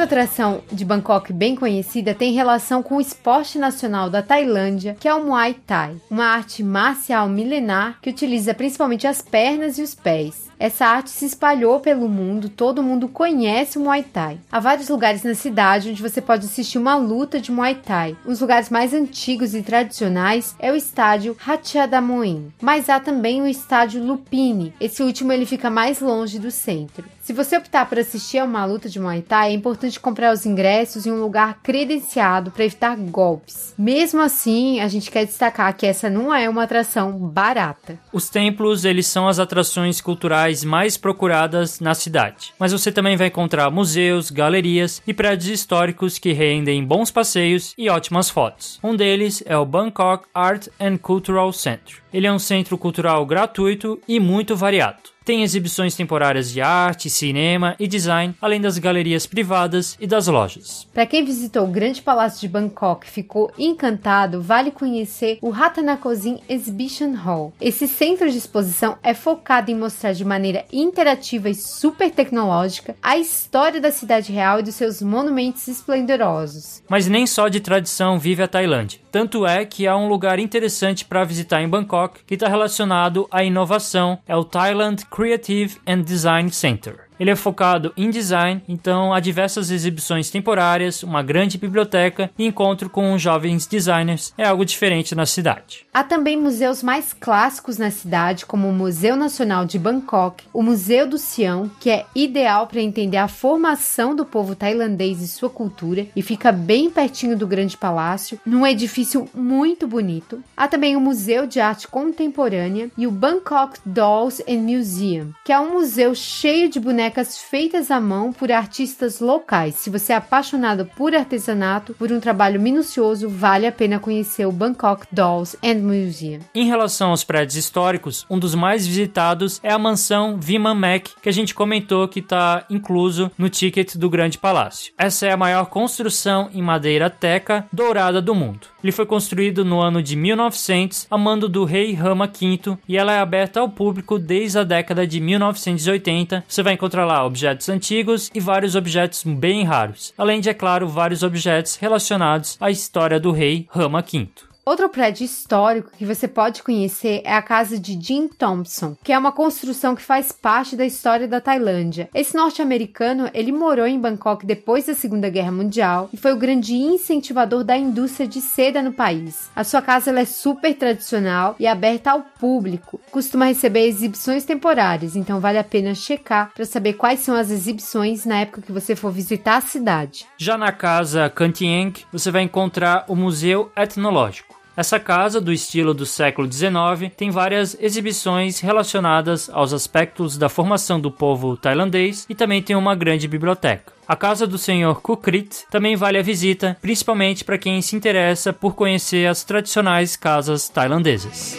[0.00, 5.06] Outra atração de Bangkok bem conhecida tem relação com o esporte nacional da Tailândia, que
[5.06, 9.94] é o Muay Thai, uma arte marcial milenar que utiliza principalmente as pernas e os
[9.94, 10.48] pés.
[10.58, 14.38] Essa arte se espalhou pelo mundo, todo mundo conhece o Muay Thai.
[14.50, 18.16] Há vários lugares na cidade onde você pode assistir uma luta de Muay Thai.
[18.24, 23.46] Um dos lugares mais antigos e tradicionais é o estádio Ratchadamoin, mas há também o
[23.46, 24.72] estádio Lupini.
[24.80, 27.04] Esse último ele fica mais longe do centro.
[27.30, 30.44] Se você optar por assistir a uma luta de Muay Thai, é importante comprar os
[30.44, 33.72] ingressos em um lugar credenciado para evitar golpes.
[33.78, 37.96] Mesmo assim, a gente quer destacar que essa não é uma atração barata.
[38.12, 42.52] Os templos, eles são as atrações culturais mais procuradas na cidade.
[42.58, 47.88] Mas você também vai encontrar museus, galerias e prédios históricos que rendem bons passeios e
[47.88, 48.80] ótimas fotos.
[48.82, 52.02] Um deles é o Bangkok Art and Cultural Center.
[52.12, 54.98] Ele é um centro cultural gratuito e muito variado.
[55.30, 60.88] Tem exibições temporárias de arte, cinema e design, além das galerias privadas e das lojas.
[60.92, 66.40] Para quem visitou o Grande Palácio de Bangkok e ficou encantado, vale conhecer o Ratanakosin
[66.48, 67.52] Exhibition Hall.
[67.60, 73.16] Esse centro de exposição é focado em mostrar de maneira interativa e super tecnológica a
[73.16, 76.82] história da cidade real e dos seus monumentos esplendorosos.
[76.88, 78.98] Mas nem só de tradição vive a Tailândia.
[79.12, 83.44] Tanto é que há um lugar interessante para visitar em Bangkok que está relacionado à
[83.44, 87.09] inovação, é o Thailand Creative and Design Center.
[87.20, 92.88] Ele é focado em design, então há diversas exibições temporárias, uma grande biblioteca e encontro
[92.88, 94.32] com jovens designers.
[94.38, 95.84] É algo diferente na cidade.
[95.92, 101.06] Há também museus mais clássicos na cidade, como o Museu Nacional de Bangkok, o Museu
[101.06, 106.06] do Sião, que é ideal para entender a formação do povo tailandês e sua cultura,
[106.16, 110.42] e fica bem pertinho do Grande Palácio, num edifício muito bonito.
[110.56, 115.60] Há também o Museu de Arte Contemporânea e o Bangkok Dolls and Museum, que é
[115.60, 116.80] um museu cheio de
[117.10, 119.74] bonecas feitas à mão por artistas locais.
[119.74, 124.52] Se você é apaixonado por artesanato, por um trabalho minucioso, vale a pena conhecer o
[124.52, 126.38] Bangkok Dolls and Museum.
[126.54, 131.28] Em relação aos prédios históricos, um dos mais visitados é a mansão Viman Mac, que
[131.28, 134.92] a gente comentou que está incluso no ticket do Grande Palácio.
[134.96, 138.68] Essa é a maior construção em madeira teca dourada do mundo.
[138.82, 143.12] Ele foi construído no ano de 1900 a mando do rei Rama V e ela
[143.12, 146.44] é aberta ao público desde a década de 1980.
[146.48, 150.88] Você vai encontrar lá objetos antigos e vários objetos bem raros, além de, é claro,
[150.88, 154.49] vários objetos relacionados à história do rei Rama V.
[154.70, 159.18] Outro prédio histórico que você pode conhecer é a casa de Jim Thompson, que é
[159.18, 162.08] uma construção que faz parte da história da Tailândia.
[162.14, 166.76] Esse norte-americano, ele morou em Bangkok depois da Segunda Guerra Mundial e foi o grande
[166.76, 169.50] incentivador da indústria de seda no país.
[169.56, 173.00] A sua casa é super tradicional e aberta ao público.
[173.10, 178.24] Costuma receber exibições temporárias, então vale a pena checar para saber quais são as exibições
[178.24, 180.26] na época que você for visitar a cidade.
[180.38, 184.59] Já na casa Kantieng, você vai encontrar o Museu Etnológico.
[184.80, 190.98] Essa casa, do estilo do século XIX, tem várias exibições relacionadas aos aspectos da formação
[190.98, 193.92] do povo tailandês e também tem uma grande biblioteca.
[194.08, 194.94] A casa do Sr.
[195.02, 200.70] Kukrit também vale a visita, principalmente para quem se interessa por conhecer as tradicionais casas
[200.70, 201.58] tailandesas.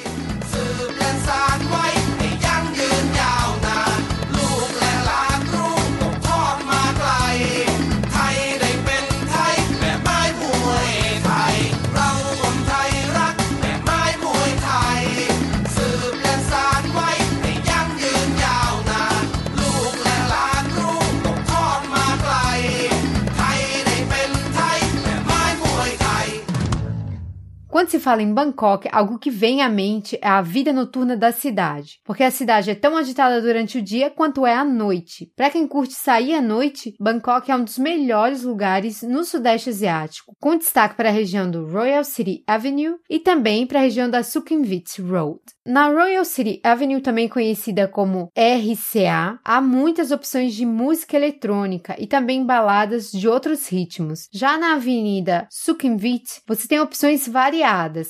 [27.72, 31.32] Quando se fala em Bangkok, algo que vem à mente é a vida noturna da
[31.32, 35.32] cidade, porque a cidade é tão agitada durante o dia quanto é à noite.
[35.38, 40.36] Para quem curte sair à noite, Bangkok é um dos melhores lugares no Sudeste Asiático,
[40.38, 44.22] com destaque para a região do Royal City Avenue e também para a região da
[44.22, 45.40] Sukhumvit Road.
[45.66, 52.06] Na Royal City Avenue, também conhecida como RCA, há muitas opções de música eletrônica e
[52.06, 54.28] também baladas de outros ritmos.
[54.34, 57.61] Já na Avenida Sukhumvit, você tem opções variadas,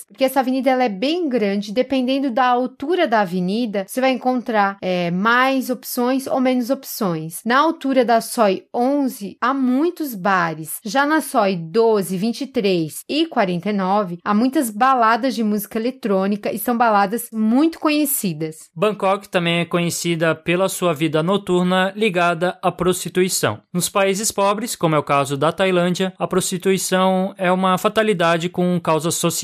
[0.07, 4.77] porque essa avenida ela é bem grande, dependendo da altura da avenida, você vai encontrar
[4.81, 7.41] é, mais opções ou menos opções.
[7.45, 10.79] Na altura da SOI 11, há muitos bares.
[10.83, 16.77] Já na SOI 12, 23 e 49, há muitas baladas de música eletrônica e são
[16.77, 18.69] baladas muito conhecidas.
[18.75, 23.59] Bangkok também é conhecida pela sua vida noturna ligada à prostituição.
[23.73, 28.79] Nos países pobres, como é o caso da Tailândia, a prostituição é uma fatalidade com
[28.79, 29.40] causas sociais.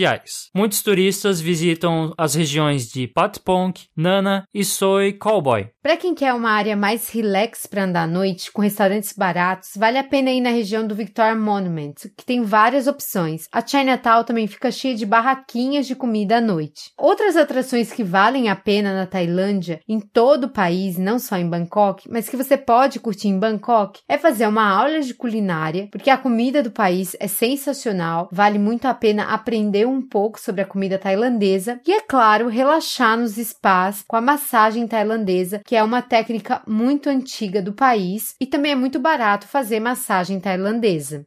[0.54, 5.70] Muitos turistas visitam as regiões de Patpong, Nana e Soi Cowboy.
[5.82, 9.98] Para quem quer uma área mais relax para andar à noite, com restaurantes baratos, vale
[9.98, 13.48] a pena ir na região do Victoria Monument, que tem várias opções.
[13.52, 16.92] A Chinatown também fica cheia de barraquinhas de comida à noite.
[16.98, 21.50] Outras atrações que valem a pena na Tailândia, em todo o país, não só em
[21.50, 26.10] Bangkok, mas que você pode curtir em Bangkok, é fazer uma aula de culinária, porque
[26.10, 30.66] a comida do país é sensacional, vale muito a pena aprender um pouco sobre a
[30.66, 36.02] comida tailandesa e, é claro, relaxar nos spas com a massagem tailandesa, que é uma
[36.02, 41.26] técnica muito antiga do país e também é muito barato fazer massagem tailandesa.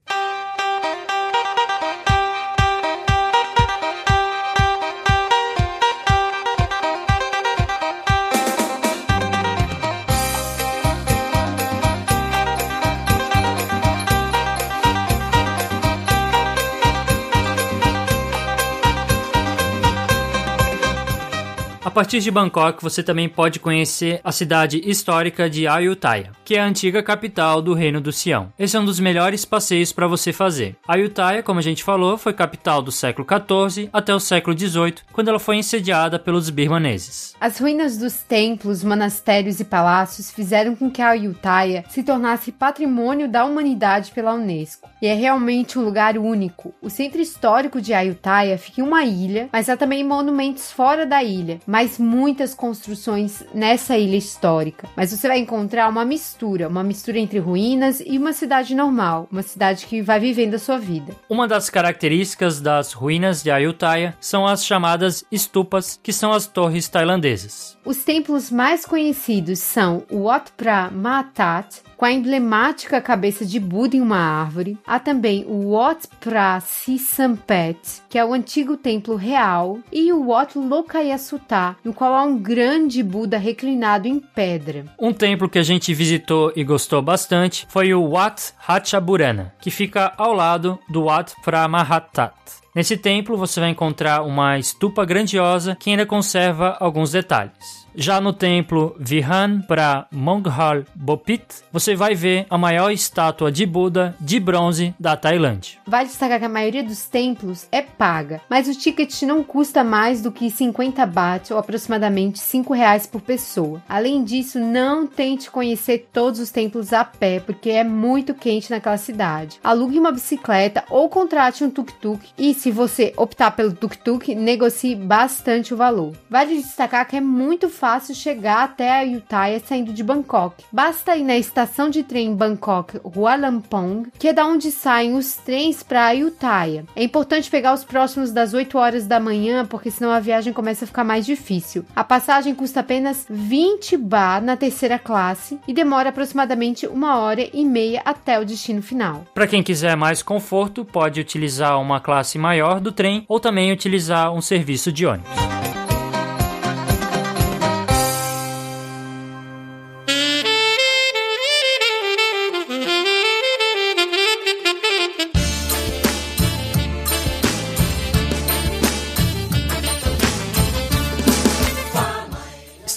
[21.90, 26.60] A partir de Bangkok, você também pode conhecer a cidade histórica de Ayutthaya, que é
[26.60, 28.52] a antiga capital do Reino do Sião.
[28.56, 30.76] Esse é um dos melhores passeios para você fazer.
[30.86, 35.30] Ayutthaya, como a gente falou, foi capital do século XIV até o século XVIII, quando
[35.30, 37.34] ela foi insediada pelos birmaneses.
[37.40, 43.44] As ruínas dos templos, monastérios e palácios fizeram com que Ayutthaya se tornasse patrimônio da
[43.44, 44.88] humanidade pela Unesco.
[45.02, 46.72] E é realmente um lugar único.
[46.80, 51.20] O centro histórico de Ayutthaya fica em uma ilha, mas há também monumentos fora da
[51.24, 54.86] ilha, mais muitas construções nessa ilha histórica.
[54.94, 59.40] Mas você vai encontrar uma mistura, uma mistura entre ruínas e uma cidade normal, uma
[59.40, 61.16] cidade que vai vivendo a sua vida.
[61.26, 66.86] Uma das características das ruínas de Ayutthaya são as chamadas estupas, que são as torres
[66.86, 67.78] tailandesas.
[67.82, 73.94] Os templos mais conhecidos são o Wat Phra Mahat, com a emblemática cabeça de Buda
[73.94, 74.78] em uma árvore.
[74.86, 77.78] Há também o Wat Phra Sisampet,
[78.08, 83.02] que é o antigo templo real, e o Wat Lokayasutta, no qual há um grande
[83.02, 84.86] Buda reclinado em pedra.
[84.98, 90.14] Um templo que a gente visitou e gostou bastante foi o Wat Hatchaburana, que fica
[90.16, 92.32] ao lado do Wat Phra Mahatat.
[92.74, 97.80] Nesse templo você vai encontrar uma estupa grandiosa que ainda conserva alguns detalhes.
[97.94, 104.14] Já no templo Vihan para Monghal Bopit, você vai ver a maior estátua de Buda
[104.20, 105.78] de bronze da Tailândia.
[105.86, 110.22] Vale destacar que a maioria dos templos é paga, mas o ticket não custa mais
[110.22, 113.82] do que 50 baht ou aproximadamente 5 reais por pessoa.
[113.88, 118.98] Além disso, não tente conhecer todos os templos a pé, porque é muito quente naquela
[118.98, 119.58] cidade.
[119.64, 125.74] Alugue uma bicicleta ou contrate um tuk-tuk e, se você optar pelo tuk-tuk, negocie bastante
[125.74, 126.12] o valor.
[126.30, 130.64] Vale destacar que é muito fácil chegar até a Ayutthaya saindo de Bangkok.
[130.70, 135.82] Basta ir na estação de trem Bangkok Hualampong, que é da onde saem os trens
[135.82, 136.84] para Ayutthaya.
[136.94, 140.84] É importante pegar os próximos das 8 horas da manhã, porque senão a viagem começa
[140.84, 141.84] a ficar mais difícil.
[141.94, 147.64] A passagem custa apenas 20 baht na terceira classe e demora aproximadamente uma hora e
[147.64, 149.24] meia até o destino final.
[149.34, 154.32] Para quem quiser mais conforto, pode utilizar uma classe maior do trem ou também utilizar
[154.32, 155.59] um serviço de ônibus.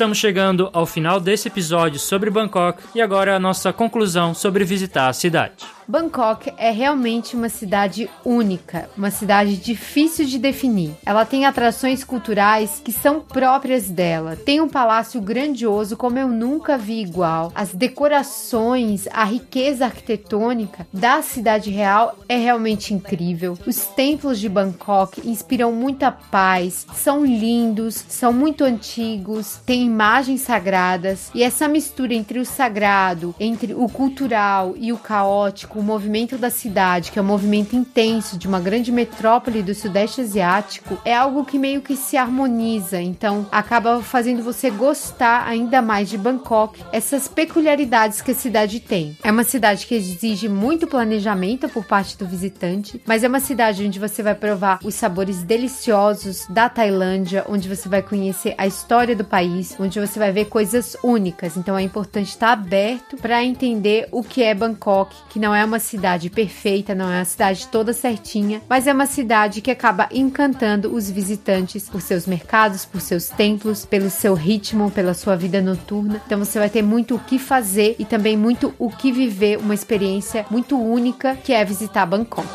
[0.04, 5.08] Estamos chegando ao final desse episódio sobre Bangkok e agora a nossa conclusão sobre visitar
[5.08, 5.64] a cidade.
[5.88, 10.96] Bangkok é realmente uma cidade única, uma cidade difícil de definir.
[11.06, 14.36] Ela tem atrações culturais que são próprias dela.
[14.36, 17.52] Tem um palácio grandioso como eu nunca vi igual.
[17.54, 23.58] As decorações, a riqueza arquitetônica da cidade real é realmente incrível.
[23.66, 31.30] Os templos de Bangkok inspiram muita paz, são lindos, são muito antigos, têm imagens sagradas
[31.34, 36.50] e essa mistura entre o sagrado, entre o cultural e o caótico o movimento da
[36.50, 41.46] cidade, que é um movimento intenso de uma grande metrópole do Sudeste Asiático, é algo
[41.46, 43.02] que meio que se harmoniza.
[43.02, 49.18] Então, acaba fazendo você gostar ainda mais de Bangkok, essas peculiaridades que a cidade tem.
[49.24, 53.86] É uma cidade que exige muito planejamento por parte do visitante, mas é uma cidade
[53.86, 59.16] onde você vai provar os sabores deliciosos da Tailândia, onde você vai conhecer a história
[59.16, 61.58] do país, onde você vai ver coisas únicas.
[61.58, 65.80] Então, é importante estar aberto para entender o que é Bangkok, que não é uma
[65.80, 70.94] cidade perfeita, não é uma cidade toda certinha, mas é uma cidade que acaba encantando
[70.94, 76.22] os visitantes por seus mercados, por seus templos, pelo seu ritmo, pela sua vida noturna.
[76.26, 79.74] Então você vai ter muito o que fazer e também muito o que viver, uma
[79.74, 82.48] experiência muito única que é visitar Bangkok.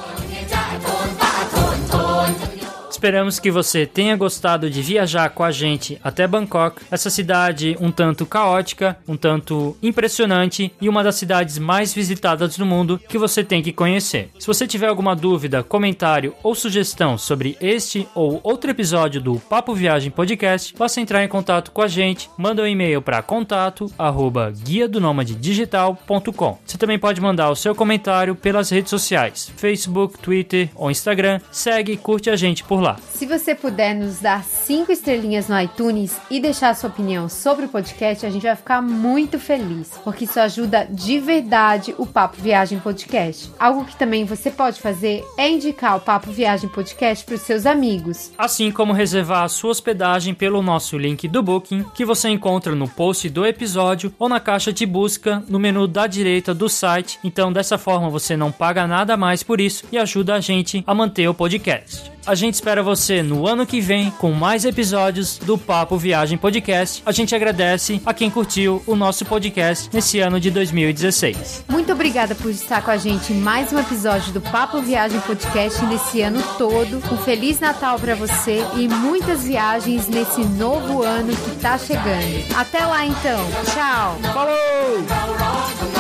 [2.99, 7.93] Esperamos que você tenha gostado de viajar com a gente até Bangkok, essa cidade um
[7.93, 13.45] tanto caótica, um tanto impressionante e uma das cidades mais visitadas do mundo que você
[13.45, 14.31] tem que conhecer.
[14.37, 19.77] Se você tiver alguma dúvida, comentário ou sugestão sobre este ou outro episódio do Papo
[19.77, 24.53] Viagem Podcast, possa entrar em contato com a gente, manda um e-mail para contato arroba
[24.65, 26.59] guia do digital.com.
[26.67, 31.41] Você também pode mandar o seu comentário pelas redes sociais, Facebook, Twitter ou Instagram.
[31.53, 32.88] Segue e curte a gente por lá.
[32.97, 37.69] Se você puder nos dar cinco estrelinhas no iTunes e deixar sua opinião sobre o
[37.69, 42.79] podcast, a gente vai ficar muito feliz, porque isso ajuda de verdade o Papo Viagem
[42.79, 43.51] Podcast.
[43.59, 47.67] Algo que também você pode fazer é indicar o Papo Viagem Podcast para os seus
[47.67, 48.31] amigos.
[48.39, 52.89] Assim como reservar a sua hospedagem pelo nosso link do Booking, que você encontra no
[52.89, 57.19] post do episódio ou na caixa de busca no menu da direita do site.
[57.23, 60.95] Então, dessa forma, você não paga nada mais por isso e ajuda a gente a
[60.95, 62.18] manter o podcast.
[62.29, 67.03] A gente espera você no ano que vem com mais episódios do Papo Viagem Podcast.
[67.07, 71.65] A gente agradece a quem curtiu o nosso podcast nesse ano de 2016.
[71.67, 75.83] Muito obrigada por estar com a gente em mais um episódio do Papo Viagem Podcast
[75.87, 76.99] nesse ano todo.
[77.11, 82.55] Um Feliz Natal para você e muitas viagens nesse novo ano que tá chegando.
[82.55, 83.41] Até lá então.
[83.73, 84.19] Tchau.
[84.35, 85.98] Falou!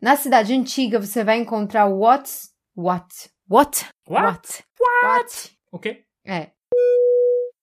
[0.00, 3.30] Na cidade antiga você vai encontrar o What's What?
[3.46, 3.86] What?
[4.08, 4.64] What?
[5.04, 5.56] What?
[5.70, 6.04] O quê?
[6.24, 6.50] É.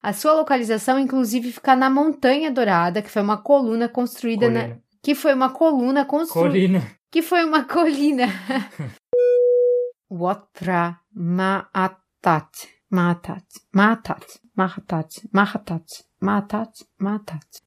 [0.02, 4.62] A sua localização, inclusive, fica na Montanha Dourada, que foi uma coluna construída na.
[4.62, 4.82] Colina.
[5.02, 6.50] Que foi uma coluna construída.
[6.50, 6.92] Colina.
[7.10, 8.26] Que foi uma colina.
[10.12, 12.68] Watra Maatat.
[12.92, 13.46] Maatat.
[13.74, 14.40] Maatat.
[14.56, 15.28] Maatat.
[15.34, 16.04] Maatat.
[16.22, 16.86] Maatat.
[17.00, 17.67] Maatat.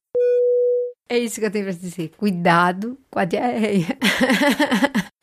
[1.11, 2.13] É isso que eu tenho pra dizer.
[2.15, 3.97] Cuidado com a diarreia.